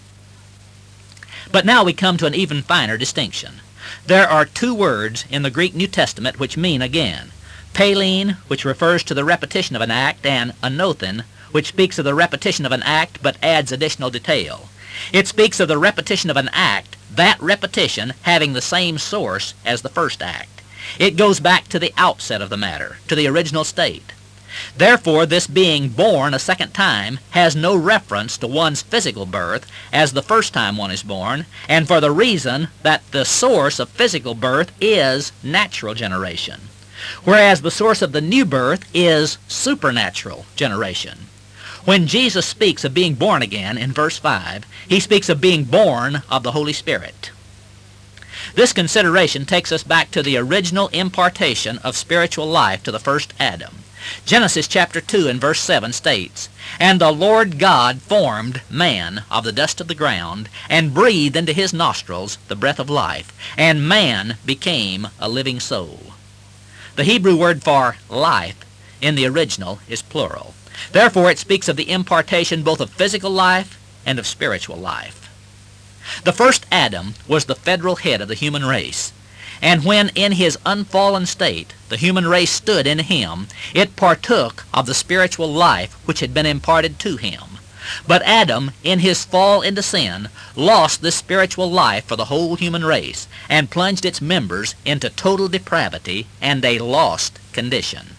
[1.52, 3.62] But now we come to an even finer distinction.
[4.06, 7.32] There are two words in the Greek New Testament which mean again.
[7.76, 12.16] Palin, which refers to the repetition of an act, and anothen, which speaks of the
[12.16, 14.70] repetition of an act but adds additional detail.
[15.12, 19.82] It speaks of the repetition of an act, that repetition having the same source as
[19.82, 20.62] the first act.
[21.00, 24.14] It goes back to the outset of the matter, to the original state.
[24.78, 30.14] Therefore, this being born a second time has no reference to one's physical birth as
[30.14, 34.34] the first time one is born, and for the reason that the source of physical
[34.34, 36.70] birth is natural generation,
[37.24, 41.28] whereas the source of the new birth is supernatural generation.
[41.86, 46.24] When Jesus speaks of being born again in verse 5, he speaks of being born
[46.30, 47.30] of the Holy Spirit.
[48.56, 53.34] This consideration takes us back to the original impartation of spiritual life to the first
[53.40, 53.84] Adam.
[54.26, 59.52] Genesis chapter 2 and verse 7 states, And the Lord God formed man of the
[59.52, 64.38] dust of the ground, and breathed into his nostrils the breath of life, and man
[64.46, 66.15] became a living soul.
[66.96, 68.56] The Hebrew word for life
[69.02, 70.54] in the original is plural.
[70.94, 75.30] Therefore it speaks of the impartation both of physical life and of spiritual life.
[76.24, 79.12] The first Adam was the federal head of the human race.
[79.62, 84.86] And when in his unfallen state the human race stood in him, it partook of
[84.86, 87.55] the spiritual life which had been imparted to him.
[88.08, 92.84] But Adam, in his fall into sin, lost this spiritual life for the whole human
[92.86, 98.16] race, and plunged its members into total depravity and a lost condition.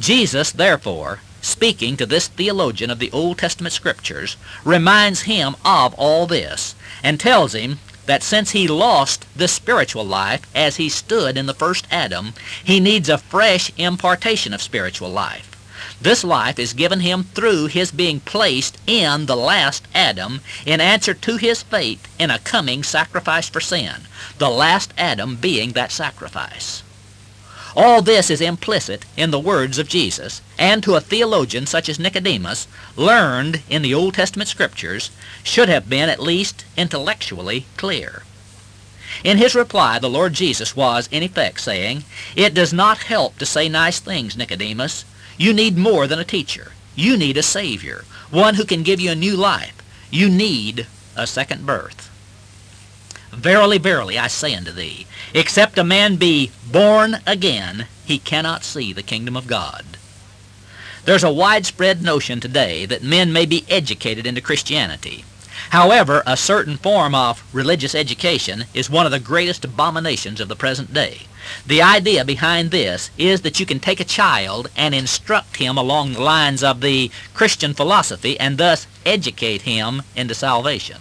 [0.00, 6.26] Jesus, therefore, speaking to this theologian of the Old Testament Scriptures, reminds him of all
[6.26, 11.46] this, and tells him that since he lost the spiritual life as he stood in
[11.46, 15.51] the first Adam, he needs a fresh impartation of spiritual life.
[16.02, 21.14] This life is given him through his being placed in the last Adam in answer
[21.14, 26.82] to his faith in a coming sacrifice for sin, the last Adam being that sacrifice.
[27.76, 32.00] All this is implicit in the words of Jesus, and to a theologian such as
[32.00, 35.10] Nicodemus, learned in the Old Testament Scriptures,
[35.44, 38.24] should have been at least intellectually clear.
[39.22, 42.02] In his reply, the Lord Jesus was, in effect, saying,
[42.34, 45.04] It does not help to say nice things, Nicodemus.
[45.36, 46.72] You need more than a teacher.
[46.94, 49.74] You need a Savior, one who can give you a new life.
[50.10, 52.10] You need a second birth.
[53.32, 58.92] Verily, verily, I say unto thee, except a man be born again, he cannot see
[58.92, 59.84] the kingdom of God.
[61.04, 65.24] There's a widespread notion today that men may be educated into Christianity.
[65.70, 70.56] However, a certain form of religious education is one of the greatest abominations of the
[70.56, 71.22] present day.
[71.66, 76.12] The idea behind this is that you can take a child and instruct him along
[76.12, 80.98] the lines of the Christian philosophy and thus educate him into salvation.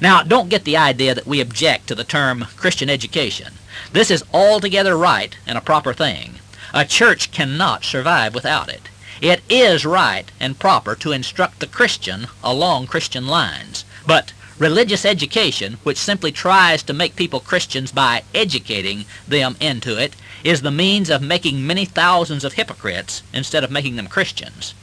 [0.00, 3.54] Now, don't get the idea that we object to the term Christian education.
[3.92, 6.36] This is altogether right and a proper thing.
[6.72, 8.88] A church cannot survive without it.
[9.20, 13.84] It is right and proper to instruct the Christian along Christian lines.
[14.06, 20.14] But religious education, which simply tries to make people Christians by educating them into it,
[20.44, 24.74] is the means of making many thousands of hypocrites instead of making them Christians.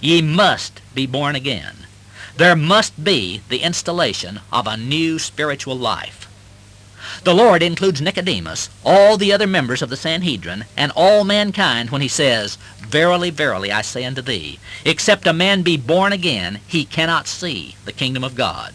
[0.00, 1.86] Ye must be born again.
[2.38, 6.26] There must be the installation of a new spiritual life.
[7.24, 12.00] The Lord includes Nicodemus, all the other members of the Sanhedrin, and all mankind when
[12.00, 16.86] he says, Verily, verily, I say unto thee, except a man be born again, he
[16.86, 18.72] cannot see the kingdom of God.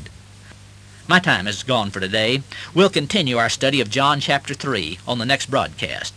[1.06, 2.44] My time is gone for today.
[2.74, 6.13] We'll continue our study of John chapter 3 on the next broadcast.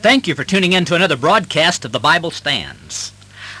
[0.00, 3.12] Thank you for tuning in to another broadcast of The Bible Stands.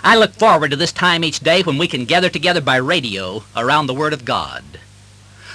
[0.02, 3.44] I look forward to this time each day when we can gather together by radio
[3.56, 4.64] around the Word of God.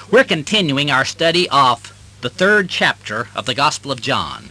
[0.09, 4.49] We're continuing our study of the third chapter of the Gospel of John.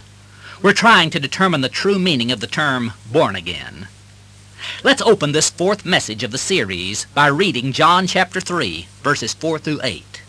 [0.62, 3.88] We're trying to determine the true meaning of the term born again.
[4.84, 9.58] Let's open this fourth message of the series by reading John chapter 3, verses 4
[9.58, 10.22] through 8.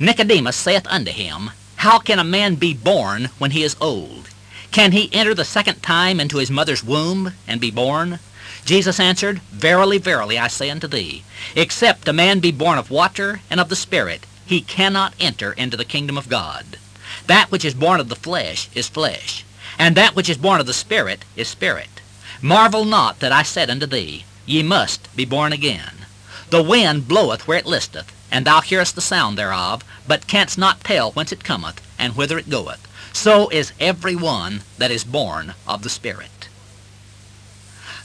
[0.00, 4.28] Nicodemus saith unto him, How can a man be born when he is old?
[4.72, 8.18] Can he enter the second time into his mother's womb and be born?
[8.64, 11.22] Jesus answered, Verily, verily, I say unto thee,
[11.54, 15.76] except a man be born of water and of the Spirit, he cannot enter into
[15.76, 16.78] the kingdom of God.
[17.26, 19.44] That which is born of the flesh is flesh,
[19.78, 22.00] and that which is born of the Spirit is spirit.
[22.40, 26.06] Marvel not that I said unto thee, Ye must be born again.
[26.50, 30.82] The wind bloweth where it listeth, and thou hearest the sound thereof, but canst not
[30.82, 35.54] tell whence it cometh, and whither it goeth so is every one that is born
[35.68, 36.48] of the Spirit.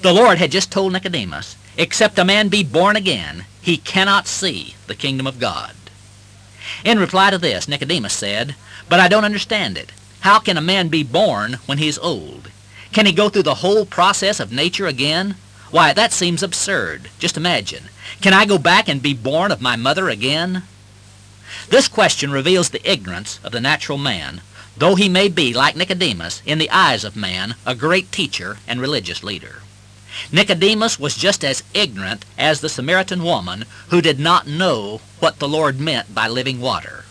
[0.02, 4.76] The Lord had just told Nicodemus, except a man be born again, he cannot see
[4.86, 5.74] the kingdom of God.
[6.84, 8.56] In reply to this, Nicodemus said,
[8.90, 9.92] But I don't understand it.
[10.22, 12.50] How can a man be born when he's old?
[12.92, 15.36] Can he go through the whole process of nature again?
[15.72, 17.10] Why, that seems absurd.
[17.20, 17.90] Just imagine.
[18.22, 20.64] Can I go back and be born of my mother again?
[21.70, 24.42] This question reveals the ignorance of the natural man,
[24.78, 28.80] though he may be, like Nicodemus, in the eyes of man, a great teacher and
[28.80, 29.62] religious leader.
[30.32, 35.48] Nicodemus was just as ignorant as the Samaritan woman who did not know what the
[35.48, 37.06] Lord meant by living water.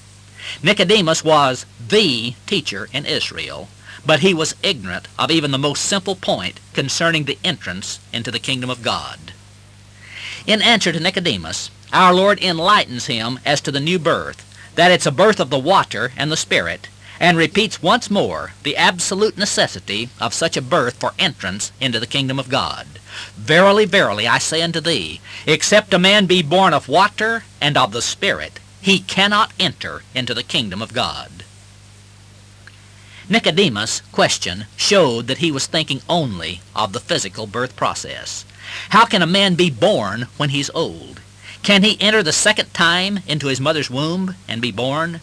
[0.63, 3.69] Nicodemus was the teacher in Israel,
[4.05, 8.39] but he was ignorant of even the most simple point concerning the entrance into the
[8.39, 9.33] kingdom of God.
[10.47, 14.45] In answer to Nicodemus, our Lord enlightens him as to the new birth,
[14.77, 16.89] that it's a birth of the water and the Spirit,
[17.19, 22.07] and repeats once more the absolute necessity of such a birth for entrance into the
[22.07, 22.87] kingdom of God.
[23.37, 27.93] Verily, verily, I say unto thee, except a man be born of water and of
[27.93, 31.45] the Spirit, he cannot enter into the kingdom of God.
[33.29, 38.45] Nicodemus' question showed that he was thinking only of the physical birth process.
[38.91, 41.21] How can a man be born when he's old?
[41.63, 45.21] Can he enter the second time into his mother's womb and be born?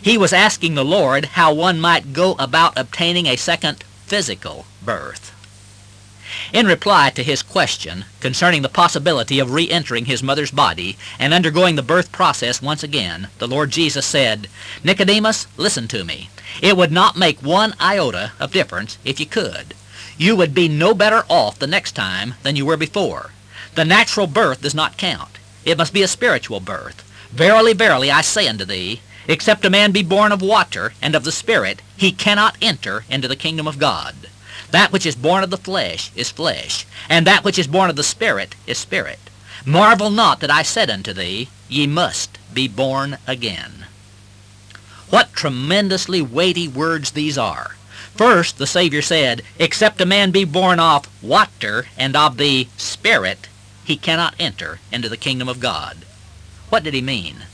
[0.00, 5.32] He was asking the Lord how one might go about obtaining a second physical birth.
[6.52, 11.76] In reply to his question concerning the possibility of re-entering his mother's body and undergoing
[11.76, 14.48] the birth process once again, the Lord Jesus said,
[14.82, 16.30] Nicodemus, listen to me.
[16.62, 19.74] It would not make one iota of difference if you could.
[20.16, 23.30] You would be no better off the next time than you were before.
[23.74, 25.38] The natural birth does not count.
[25.64, 27.02] It must be a spiritual birth.
[27.32, 31.24] Verily, verily, I say unto thee, except a man be born of water and of
[31.24, 34.14] the Spirit, he cannot enter into the kingdom of God.
[34.70, 37.96] That which is born of the flesh is flesh, and that which is born of
[37.96, 39.18] the Spirit is spirit.
[39.64, 43.86] Marvel not that I said unto thee, Ye must be born again.
[45.10, 47.76] What tremendously weighty words these are.
[48.16, 53.48] First, the Savior said, Except a man be born of water and of the Spirit,
[53.84, 55.98] he cannot enter into the kingdom of God.
[56.68, 57.44] What did he mean?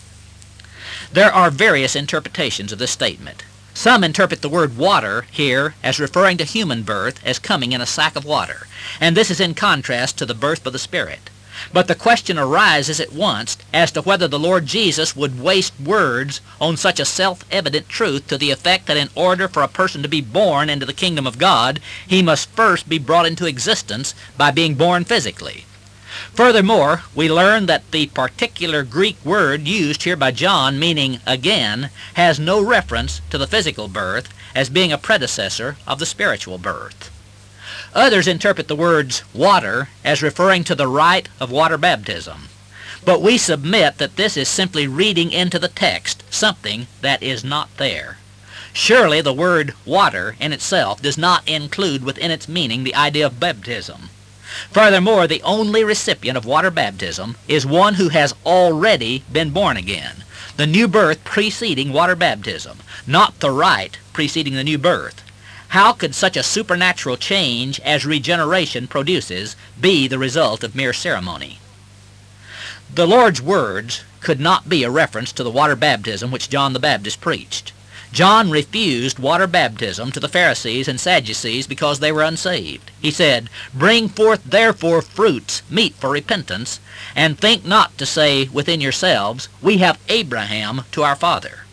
[1.12, 3.42] There are various interpretations of this statement.
[3.74, 7.86] Some interpret the word water here as referring to human birth as coming in a
[7.86, 8.68] sack of water,
[9.00, 11.28] and this is in contrast to the birth by the Spirit.
[11.72, 16.40] But the question arises at once as to whether the Lord Jesus would waste words
[16.60, 20.08] on such a self-evident truth to the effect that in order for a person to
[20.08, 24.52] be born into the kingdom of God, he must first be brought into existence by
[24.52, 25.64] being born physically.
[26.34, 32.40] Furthermore, we learn that the particular Greek word used here by John, meaning again, has
[32.40, 37.10] no reference to the physical birth as being a predecessor of the spiritual birth.
[37.94, 42.48] Others interpret the words water as referring to the rite of water baptism.
[43.04, 47.76] But we submit that this is simply reading into the text something that is not
[47.76, 48.18] there.
[48.72, 53.40] Surely the word water in itself does not include within its meaning the idea of
[53.40, 54.10] baptism.
[54.72, 60.24] Furthermore, the only recipient of water baptism is one who has already been born again,
[60.56, 65.22] the new birth preceding water baptism, not the rite preceding the new birth.
[65.68, 71.60] How could such a supernatural change as regeneration produces be the result of mere ceremony?
[72.92, 76.80] The Lord's words could not be a reference to the water baptism which John the
[76.80, 77.72] Baptist preached.
[78.12, 82.90] John refused water baptism to the Pharisees and Sadducees because they were unsaved.
[83.00, 86.80] He said, Bring forth therefore fruits meet for repentance,
[87.14, 91.66] and think not to say within yourselves, We have Abraham to our father.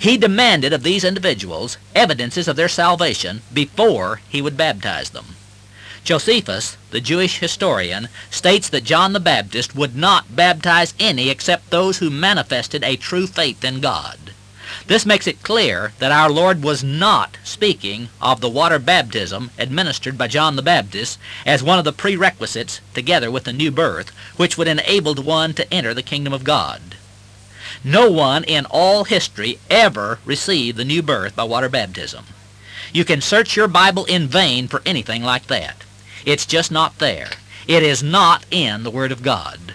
[0.00, 5.36] He demanded of these individuals evidences of their salvation before he would baptize them.
[6.02, 11.98] Josephus, the Jewish historian, states that John the Baptist would not baptize any except those
[11.98, 14.31] who manifested a true faith in God.
[14.86, 20.18] This makes it clear that our Lord was not speaking of the water baptism administered
[20.18, 24.58] by John the Baptist as one of the prerequisites, together with the new birth, which
[24.58, 26.96] would enable one to enter the kingdom of God.
[27.84, 32.26] No one in all history ever received the new birth by water baptism.
[32.92, 35.84] You can search your Bible in vain for anything like that.
[36.26, 37.30] It's just not there.
[37.66, 39.74] It is not in the Word of God.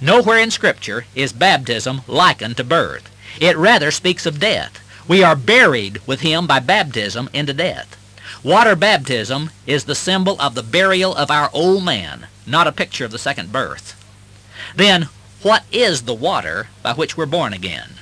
[0.00, 3.08] Nowhere in Scripture is baptism likened to birth.
[3.40, 4.80] It rather speaks of death.
[5.08, 7.96] We are buried with him by baptism into death.
[8.42, 13.04] Water baptism is the symbol of the burial of our old man, not a picture
[13.04, 13.94] of the second birth.
[14.74, 15.08] Then,
[15.42, 17.94] what is the water by which we're born again?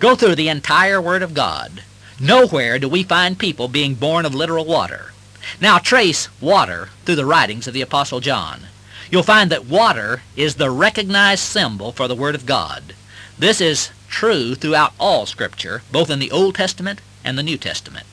[0.00, 1.82] Go through the entire Word of God.
[2.18, 5.12] Nowhere do we find people being born of literal water.
[5.60, 8.68] Now trace water through the writings of the Apostle John.
[9.10, 12.94] You'll find that water is the recognized symbol for the Word of God.
[13.38, 18.06] This is true throughout all Scripture, both in the Old Testament and the New Testament.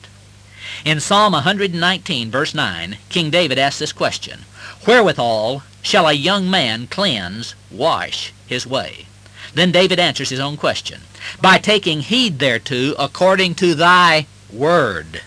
[0.84, 4.40] In Psalm 119, verse 9, King David asks this question,
[4.84, 9.06] Wherewithal shall a young man cleanse, wash his way?
[9.54, 11.02] Then David answers his own question,
[11.40, 15.22] By taking heed thereto according to thy word.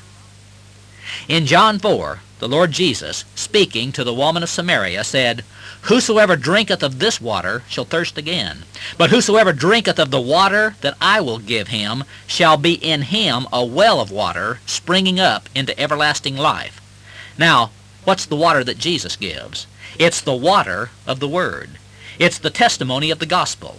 [1.30, 5.45] In John 4, the Lord Jesus, speaking to the woman of Samaria, said,
[5.86, 8.63] Whosoever drinketh of this water shall thirst again.
[8.97, 13.47] But whosoever drinketh of the water that I will give him shall be in him
[13.53, 16.81] a well of water springing up into everlasting life.
[17.38, 17.69] Now,
[18.03, 19.67] what's the water that Jesus gives?
[19.99, 21.77] It's the water of the Word.
[22.17, 23.77] It's the testimony of the gospel.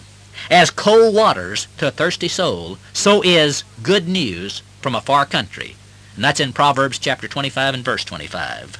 [0.48, 5.74] As cold waters to a thirsty soul, so is good news from a far country.
[6.14, 8.78] And that's in Proverbs chapter 25 and verse 25.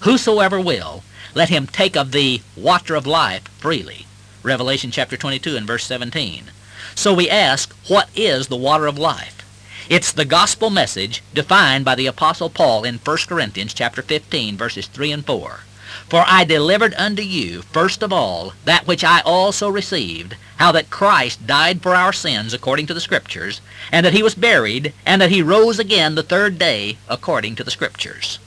[0.00, 1.02] Whosoever will,
[1.34, 4.06] let him take of the water of life freely.
[4.44, 6.52] Revelation chapter 22 and verse 17.
[6.94, 9.44] So we ask, what is the water of life?
[9.88, 14.86] It's the gospel message defined by the apostle Paul in 1 Corinthians chapter 15 verses
[14.86, 15.60] 3 and 4.
[16.08, 20.90] For I delivered unto you first of all that which I also received, how that
[20.90, 25.20] Christ died for our sins according to the Scriptures, and that he was buried, and
[25.20, 28.38] that he rose again the third day according to the Scriptures.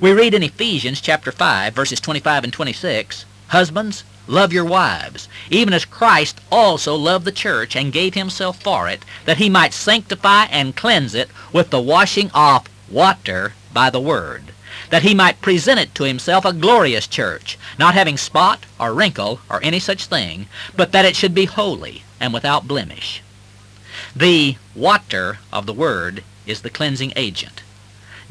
[0.00, 5.72] We read in Ephesians chapter 5, verses 25 and 26, Husbands, love your wives, even
[5.72, 10.46] as Christ also loved the church and gave himself for it, that he might sanctify
[10.46, 14.52] and cleanse it with the washing of water by the word,
[14.90, 19.38] that he might present it to himself a glorious church, not having spot or wrinkle
[19.48, 23.22] or any such thing, but that it should be holy and without blemish.
[24.16, 27.62] The water of the word is the cleansing agent.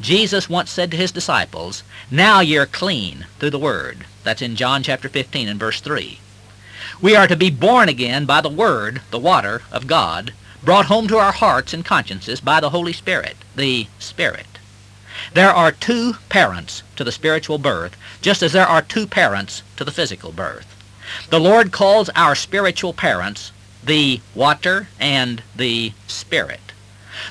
[0.00, 4.06] Jesus once said to his disciples, Now you're clean through the Word.
[4.24, 6.18] That's in John chapter 15 and verse 3.
[7.00, 10.32] We are to be born again by the Word, the water of God,
[10.62, 14.46] brought home to our hearts and consciences by the Holy Spirit, the Spirit.
[15.32, 19.84] There are two parents to the spiritual birth, just as there are two parents to
[19.84, 20.66] the physical birth.
[21.30, 23.52] The Lord calls our spiritual parents
[23.84, 26.72] the water and the Spirit.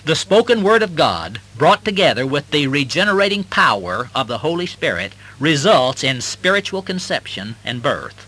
[0.06, 5.14] The spoken Word of God, brought together with the regenerating power of the Holy Spirit,
[5.40, 8.26] results in spiritual conception and birth.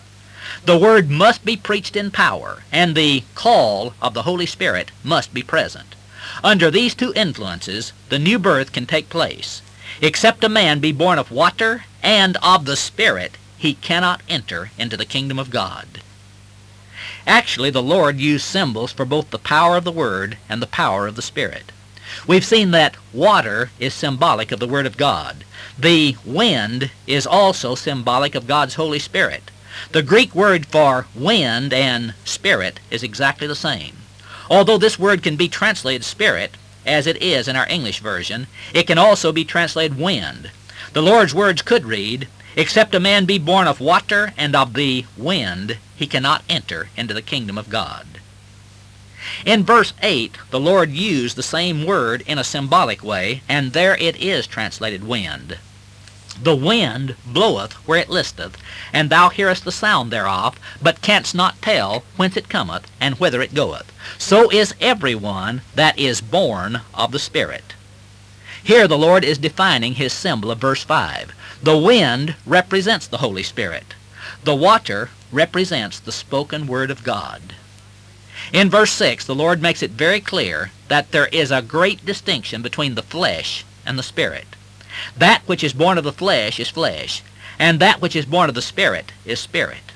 [0.66, 5.34] The Word must be preached in power, and the call of the Holy Spirit must
[5.34, 5.96] be present.
[6.44, 9.62] Under these two influences, the new birth can take place.
[10.02, 14.98] Except a man be born of water and of the Spirit, he cannot enter into
[14.98, 16.02] the kingdom of God.
[17.28, 21.08] Actually, the Lord used symbols for both the power of the Word and the power
[21.08, 21.72] of the Spirit.
[22.28, 25.44] We've seen that water is symbolic of the Word of God.
[25.78, 29.52] The wind is also symbolic of God's Holy Spirit.
[29.92, 33.98] The Greek word for wind and spirit is exactly the same.
[34.50, 36.56] Although this word can be translated spirit,
[36.86, 40.52] as it is in our English version, it can also be translated wind.
[40.94, 45.06] The Lord's words could read, Except a man be born of water and of the
[45.18, 48.06] wind, he cannot enter into the kingdom of God.
[49.46, 53.98] In verse 8, the Lord used the same word in a symbolic way, and there
[53.98, 55.58] it is translated wind.
[56.42, 58.58] The wind bloweth where it listeth,
[58.92, 63.42] and thou hearest the sound thereof, but canst not tell whence it cometh, and whither
[63.42, 63.92] it goeth.
[64.18, 67.74] So is every one that is born of the Spirit.
[68.62, 71.34] Here the Lord is defining his symbol of verse 5.
[71.64, 73.96] The wind represents the Holy Spirit.
[74.44, 77.54] The water represents the spoken Word of God.
[78.54, 82.62] In verse 6, the Lord makes it very clear that there is a great distinction
[82.62, 84.48] between the flesh and the Spirit.
[85.18, 87.24] That which is born of the flesh is flesh,
[87.58, 89.92] and that which is born of the Spirit is spirit.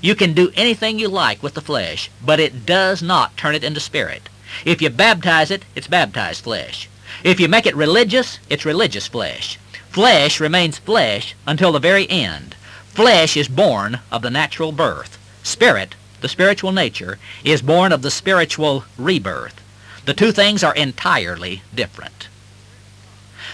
[0.00, 3.64] You can do anything you like with the flesh, but it does not turn it
[3.64, 4.28] into spirit.
[4.64, 6.88] If you baptize it, it's baptized flesh.
[7.24, 9.58] If you make it religious, it's religious flesh.
[9.90, 12.54] Flesh remains flesh until the very end.
[12.94, 15.18] Flesh is born of the natural birth.
[15.42, 19.60] Spirit, the spiritual nature, is born of the spiritual rebirth.
[20.04, 22.28] The two things are entirely different.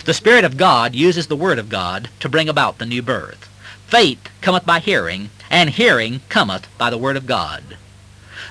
[0.05, 3.49] The Spirit of God uses the Word of God to bring about the new birth.
[3.87, 7.77] Faith cometh by hearing, and hearing cometh by the Word of God.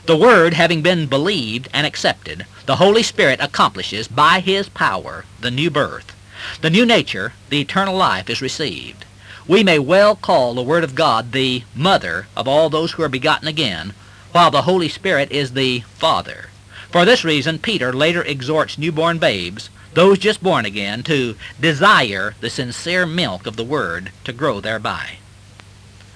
[0.06, 5.52] The Word having been believed and accepted, the Holy Spirit accomplishes by His power the
[5.52, 6.14] new birth.
[6.62, 9.06] The new nature, the eternal life, is received.
[9.48, 13.10] We may well call the Word of God the mother of all those who are
[13.10, 13.94] begotten again,
[14.32, 16.50] while the Holy Spirit is the Father.
[16.90, 22.50] For this reason, Peter later exhorts newborn babes, those just born again, to desire the
[22.50, 25.18] sincere milk of the Word to grow thereby.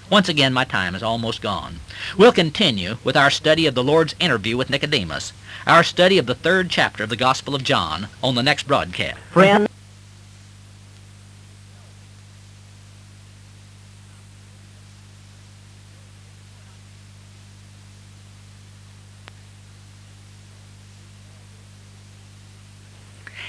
[0.10, 1.82] Once again, my time is almost gone.
[2.18, 5.34] We'll continue with our study of the Lord's interview with Nicodemus,
[5.66, 9.18] our study of the third chapter of the Gospel of John on the next broadcast.
[9.32, 9.68] Friend,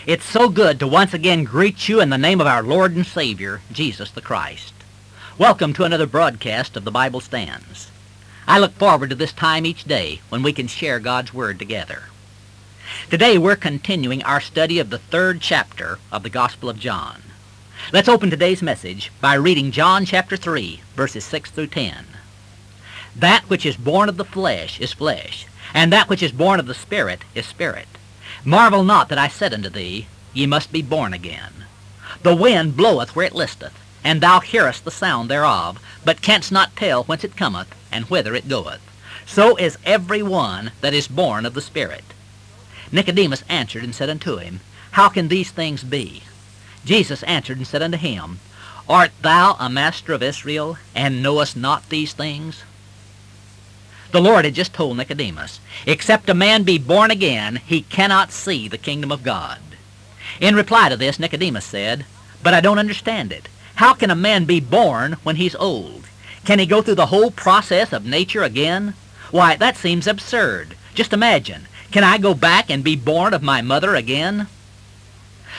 [0.08, 3.04] It's so good to once again greet you in the name of our Lord and
[3.04, 4.72] Savior, Jesus the Christ.
[5.36, 7.90] Welcome to another broadcast of the Bible Stands.
[8.46, 12.04] I look forward to this time each day when we can share God's Word together.
[13.10, 17.20] Today we're continuing our study of the third chapter of the Gospel of John.
[17.92, 22.06] Let's open today's message by reading John chapter 3, verses 6 through 10.
[23.14, 26.66] That which is born of the flesh is flesh, and that which is born of
[26.66, 27.97] the Spirit is spirit.
[28.48, 31.66] Marvel not that I said unto thee, Ye must be born again.
[32.22, 36.74] The wind bloweth where it listeth, and thou hearest the sound thereof, but canst not
[36.74, 38.80] tell whence it cometh, and whither it goeth.
[39.26, 42.04] So is every one that is born of the Spirit.
[42.90, 44.60] Nicodemus answered and said unto him,
[44.92, 46.22] How can these things be?
[46.86, 48.40] Jesus answered and said unto him,
[48.88, 52.62] Art thou a master of Israel, and knowest not these things?
[54.10, 58.66] The Lord had just told Nicodemus, except a man be born again, he cannot see
[58.66, 59.58] the kingdom of God.
[60.40, 62.06] In reply to this, Nicodemus said,
[62.42, 63.48] But I don't understand it.
[63.74, 66.04] How can a man be born when he's old?
[66.46, 68.94] Can he go through the whole process of nature again?
[69.30, 70.74] Why, that seems absurd.
[70.94, 71.68] Just imagine.
[71.90, 74.46] Can I go back and be born of my mother again?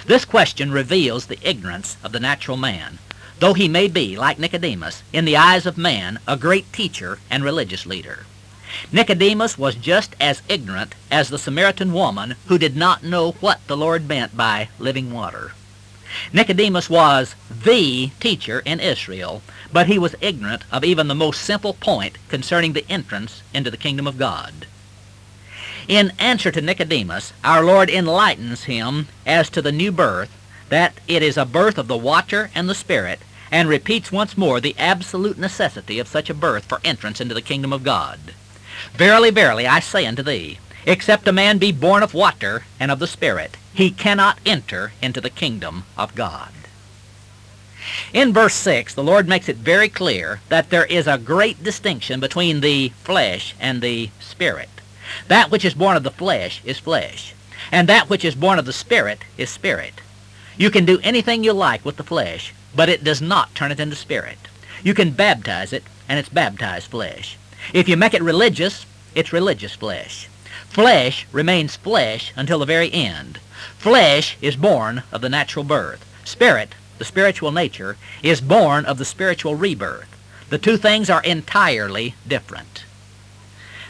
[0.07, 2.97] This question reveals the ignorance of the natural man,
[3.37, 7.43] though he may be, like Nicodemus, in the eyes of man, a great teacher and
[7.43, 8.25] religious leader.
[8.91, 13.77] Nicodemus was just as ignorant as the Samaritan woman who did not know what the
[13.77, 15.53] Lord meant by living water.
[16.33, 19.41] Nicodemus was the teacher in Israel,
[19.71, 23.77] but he was ignorant of even the most simple point concerning the entrance into the
[23.77, 24.65] kingdom of God.
[25.87, 30.29] In answer to Nicodemus, our Lord enlightens him as to the new birth,
[30.69, 33.19] that it is a birth of the watcher and the Spirit,
[33.51, 37.41] and repeats once more the absolute necessity of such a birth for entrance into the
[37.41, 38.33] kingdom of God.
[38.93, 42.99] Verily, verily, I say unto thee, except a man be born of water and of
[42.99, 46.51] the Spirit, he cannot enter into the kingdom of God.
[48.13, 52.19] In verse 6, the Lord makes it very clear that there is a great distinction
[52.19, 54.69] between the flesh and the Spirit.
[55.27, 57.33] That which is born of the flesh is flesh,
[57.71, 60.01] and that which is born of the Spirit is spirit.
[60.55, 63.79] You can do anything you like with the flesh, but it does not turn it
[63.79, 64.37] into spirit.
[64.83, 67.38] You can baptize it, and it's baptized flesh.
[67.73, 68.85] If you make it religious,
[69.15, 70.29] it's religious flesh.
[70.69, 73.39] Flesh remains flesh until the very end.
[73.77, 76.05] Flesh is born of the natural birth.
[76.23, 80.07] Spirit, the spiritual nature, is born of the spiritual rebirth.
[80.49, 82.83] The two things are entirely different.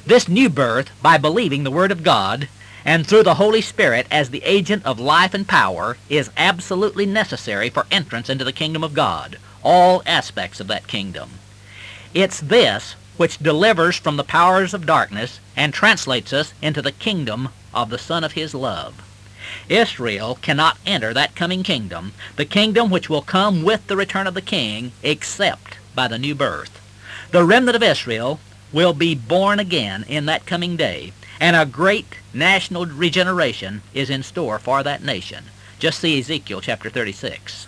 [0.06, 2.48] This new birth, by believing the Word of God,
[2.86, 7.70] and through the Holy Spirit as the agent of life and power, is absolutely necessary
[7.70, 11.32] for entrance into the kingdom of God, all aspects of that kingdom.
[12.14, 17.50] It's this which delivers from the powers of darkness and translates us into the kingdom
[17.74, 19.04] of the Son of His love.
[19.68, 24.36] Israel cannot enter that coming kingdom, the kingdom which will come with the return of
[24.36, 26.80] the king, except by the new birth.
[27.32, 28.40] The remnant of Israel
[28.72, 31.12] will be born again in that coming day,
[31.42, 35.44] and a great national regeneration is in store for that nation.
[35.78, 37.68] Just see Ezekiel chapter 36.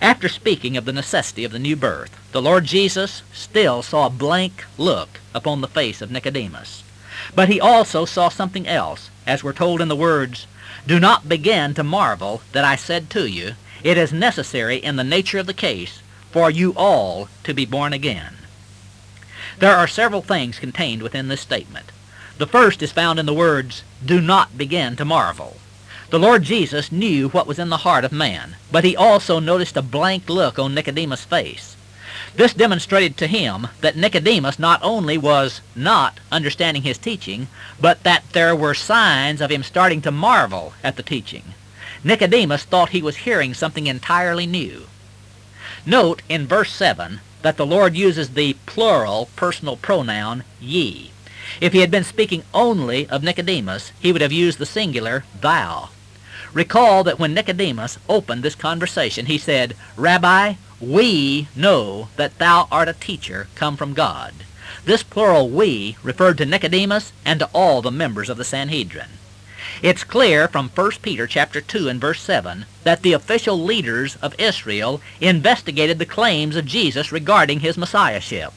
[0.00, 4.10] After speaking of the necessity of the new birth, the Lord Jesus still saw a
[4.10, 6.84] blank look upon the face of Nicodemus.
[7.34, 10.46] But he also saw something else, as we're told in the words,
[10.86, 15.02] Do not begin to marvel that I said to you, It is necessary in the
[15.02, 18.34] nature of the case for you all to be born again.
[19.58, 21.90] There are several things contained within this statement.
[22.38, 25.56] The first is found in the words, Do not begin to marvel.
[26.10, 29.76] The Lord Jesus knew what was in the heart of man, but he also noticed
[29.76, 31.76] a blank look on Nicodemus' face.
[32.34, 37.48] This demonstrated to him that Nicodemus not only was not understanding his teaching,
[37.78, 41.52] but that there were signs of him starting to marvel at the teaching.
[42.02, 44.86] Nicodemus thought he was hearing something entirely new.
[45.84, 51.10] Note in verse 7 that the Lord uses the plural personal pronoun ye.
[51.60, 55.90] If he had been speaking only of Nicodemus, he would have used the singular thou.
[56.58, 62.88] Recall that when Nicodemus opened this conversation, he said, Rabbi, we know that thou art
[62.88, 64.34] a teacher come from God.
[64.84, 69.10] This plural we referred to Nicodemus and to all the members of the Sanhedrin.
[69.82, 74.34] It's clear from 1 Peter chapter 2 and verse 7 that the official leaders of
[74.36, 78.52] Israel investigated the claims of Jesus regarding his messiahship.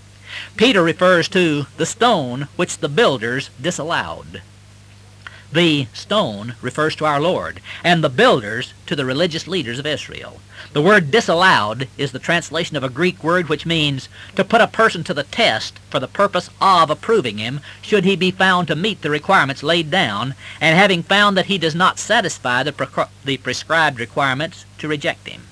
[0.58, 4.42] Peter refers to the stone which the builders disallowed.
[5.54, 10.40] The stone refers to our Lord, and the builders to the religious leaders of Israel.
[10.72, 14.68] The word disallowed is the translation of a Greek word which means to put a
[14.68, 18.78] person to the test for the purpose of approving him should he be found to
[18.78, 23.04] meet the requirements laid down, and having found that he does not satisfy the, pre-
[23.26, 25.48] the prescribed requirements, to reject him.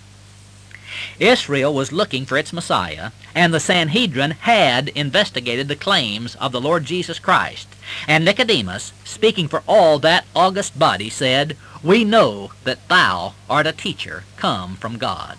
[1.19, 6.61] Israel was looking for its Messiah, and the Sanhedrin had investigated the claims of the
[6.61, 7.67] Lord Jesus Christ.
[8.07, 13.71] And Nicodemus, speaking for all that august body, said, We know that thou art a
[13.71, 15.37] teacher come from God.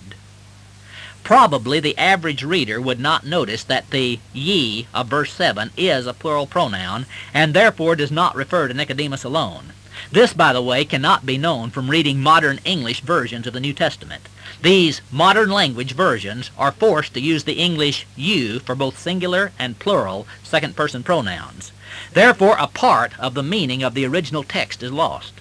[1.23, 6.13] Probably the average reader would not notice that the ye of verse 7 is a
[6.13, 9.73] plural pronoun, and therefore does not refer to Nicodemus alone.
[10.11, 13.73] This, by the way, cannot be known from reading modern English versions of the New
[13.73, 14.29] Testament.
[14.63, 19.79] These modern language versions are forced to use the English you for both singular and
[19.79, 21.71] plural second person pronouns.
[22.13, 25.35] Therefore, a part of the meaning of the original text is lost.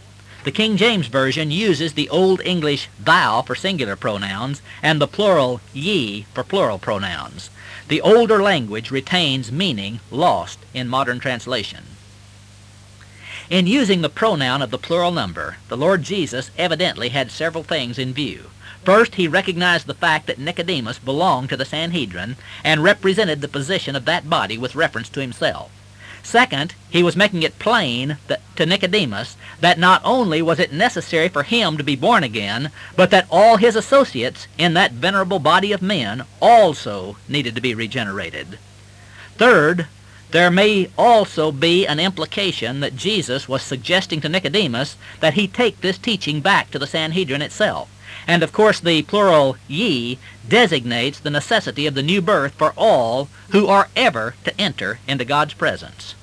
[0.43, 5.61] The King James Version uses the Old English thou for singular pronouns and the plural
[5.73, 7.49] ye for plural pronouns.
[7.87, 11.85] The older language retains meaning lost in modern translation.
[13.49, 17.97] In using the pronoun of the plural number, the Lord Jesus evidently had several things
[17.97, 18.51] in view.
[18.85, 23.95] First, he recognized the fact that Nicodemus belonged to the Sanhedrin and represented the position
[23.95, 25.71] of that body with reference to himself.
[26.23, 31.29] Second, he was making it plain that, to Nicodemus that not only was it necessary
[31.29, 35.71] for him to be born again, but that all his associates in that venerable body
[35.71, 38.59] of men also needed to be regenerated.
[39.37, 39.87] Third,
[40.31, 45.81] there may also be an implication that Jesus was suggesting to Nicodemus that he take
[45.81, 47.89] this teaching back to the Sanhedrin itself.
[48.27, 53.29] And of course the plural ye designates the necessity of the new birth for all
[53.49, 56.15] who are ever to enter into God's presence.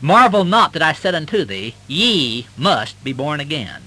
[0.00, 3.82] Marvel not that I said unto thee, Ye must be born again.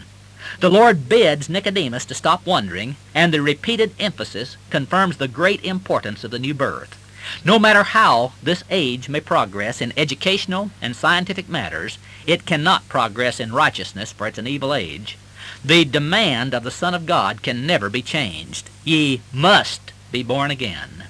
[0.60, 6.24] The Lord bids Nicodemus to stop wondering, and the repeated emphasis confirms the great importance
[6.24, 6.98] of the new birth.
[7.46, 13.40] No matter how this age may progress in educational and scientific matters, it cannot progress
[13.40, 15.18] in righteousness, for it's an evil age.
[15.64, 18.70] The demand of the Son of God can never be changed.
[18.86, 21.06] Ye must be born again.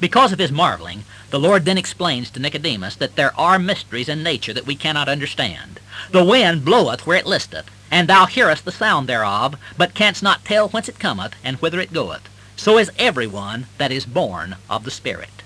[0.00, 4.22] Because of his marveling, the Lord then explains to Nicodemus that there are mysteries in
[4.22, 5.80] nature that we cannot understand.
[6.10, 10.44] The wind bloweth where it listeth, and thou hearest the sound thereof, but canst not
[10.44, 12.28] tell whence it cometh and whither it goeth.
[12.56, 15.42] So is everyone that is born of the Spirit.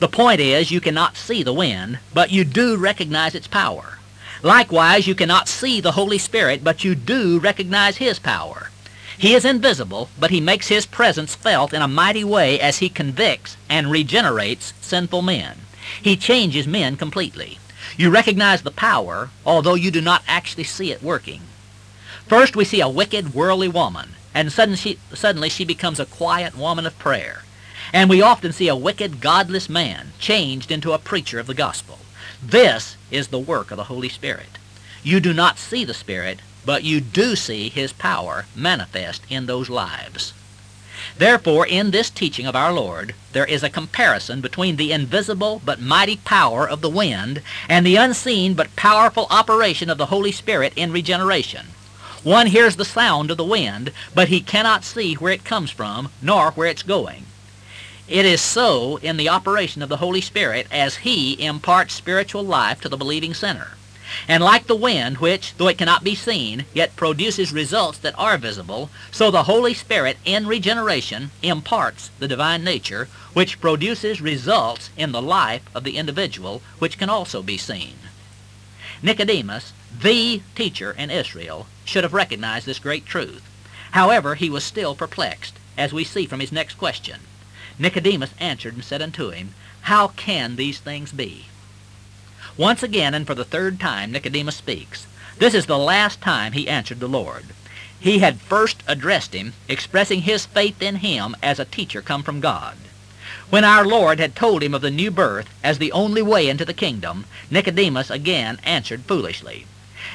[0.00, 3.98] The point is, you cannot see the wind, but you do recognize its power.
[4.42, 8.70] Likewise, you cannot see the Holy Spirit, but you do recognize His power.
[9.18, 12.88] He is invisible, but He makes His presence felt in a mighty way as He
[12.88, 15.58] convicts and regenerates sinful men.
[16.00, 17.58] He changes men completely.
[17.98, 21.42] You recognize the power, although you do not actually see it working.
[22.26, 26.56] First, we see a wicked, worldly woman, and suddenly she, suddenly she becomes a quiet
[26.56, 27.42] woman of prayer.
[27.92, 31.98] And we often see a wicked, godless man changed into a preacher of the gospel.
[32.42, 34.58] This is the work of the Holy Spirit.
[35.02, 39.68] You do not see the Spirit, but you do see His power manifest in those
[39.68, 40.32] lives.
[41.18, 45.80] Therefore, in this teaching of our Lord, there is a comparison between the invisible but
[45.80, 50.72] mighty power of the wind and the unseen but powerful operation of the Holy Spirit
[50.76, 51.66] in regeneration.
[52.22, 56.10] One hears the sound of the wind, but he cannot see where it comes from,
[56.22, 57.26] nor where it's going.
[58.10, 62.80] It is so in the operation of the Holy Spirit as He imparts spiritual life
[62.80, 63.76] to the believing sinner.
[64.26, 68.36] And like the wind, which, though it cannot be seen, yet produces results that are
[68.36, 75.12] visible, so the Holy Spirit in regeneration imparts the divine nature, which produces results in
[75.12, 77.94] the life of the individual, which can also be seen.
[79.02, 83.48] Nicodemus, the teacher in Israel, should have recognized this great truth.
[83.92, 87.20] However, he was still perplexed, as we see from his next question.
[87.80, 91.46] Nicodemus answered and said unto him, How can these things be?
[92.58, 95.06] Once again and for the third time Nicodemus speaks.
[95.38, 97.46] This is the last time he answered the Lord.
[97.98, 102.40] He had first addressed him, expressing his faith in him as a teacher come from
[102.40, 102.76] God.
[103.48, 106.66] When our Lord had told him of the new birth as the only way into
[106.66, 109.64] the kingdom, Nicodemus again answered foolishly.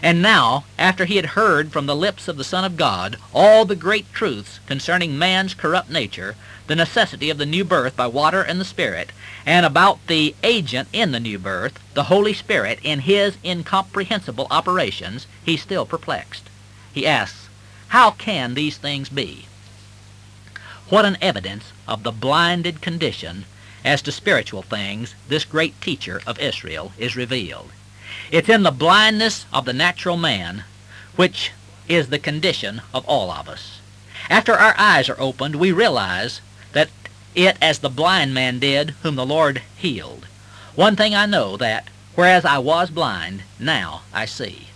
[0.02, 3.66] And now, after he had heard from the lips of the Son of God all
[3.66, 6.36] the great truths concerning man's corrupt nature,
[6.68, 9.12] the necessity of the new birth by water and the Spirit,
[9.46, 15.28] and about the agent in the new birth, the Holy Spirit, in his incomprehensible operations,
[15.43, 16.50] he's still perplexed.
[16.93, 17.48] He asks,
[17.89, 19.48] How can these things be?
[20.89, 23.46] What an evidence of the blinded condition
[23.84, 27.72] as to spiritual things this great teacher of Israel is revealed.
[28.32, 30.63] It's in the blindness of the natural man,
[31.16, 31.51] which
[31.88, 33.80] is the condition of all of us.
[34.30, 36.41] After our eyes are opened, we realize
[36.72, 36.89] that
[37.36, 40.26] it as the blind man did whom the Lord healed.
[40.76, 44.68] One thing I know that, whereas I was blind, now I see.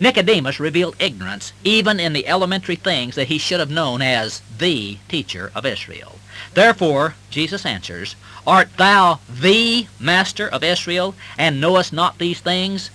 [0.00, 4.98] Nicodemus revealed ignorance even in the elementary things that he should have known as the
[5.08, 6.18] teacher of Israel.
[6.56, 12.88] Therefore, Jesus answers, Art thou the master of Israel, and knowest not these things?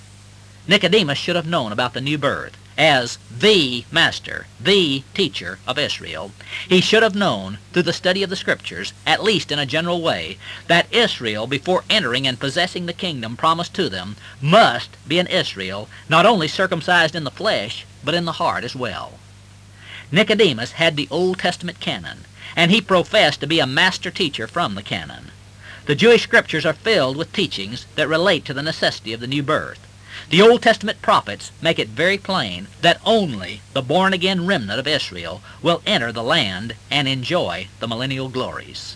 [0.68, 2.58] Nicodemus should have known about the new birth.
[2.76, 6.32] As the master, the teacher of Israel,
[6.68, 10.02] he should have known, through the study of the Scriptures, at least in a general
[10.02, 15.28] way, that Israel, before entering and possessing the kingdom promised to them, must be an
[15.28, 19.20] Israel, not only circumcised in the flesh, but in the heart as well.
[20.12, 22.26] Nicodemus had the Old Testament canon,
[22.56, 25.32] and he professed to be a master teacher from the canon.
[25.86, 29.44] The Jewish scriptures are filled with teachings that relate to the necessity of the new
[29.44, 29.80] birth.
[30.30, 35.42] The Old Testament prophets make it very plain that only the born-again remnant of Israel
[35.62, 38.96] will enter the land and enjoy the millennial glories.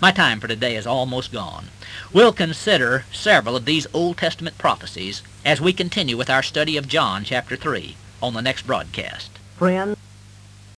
[0.00, 1.68] My time for today is almost gone.
[2.12, 6.88] We'll consider several of these Old Testament prophecies as we continue with our study of
[6.88, 9.30] John chapter 3 on the next broadcast.
[9.56, 9.96] Friends,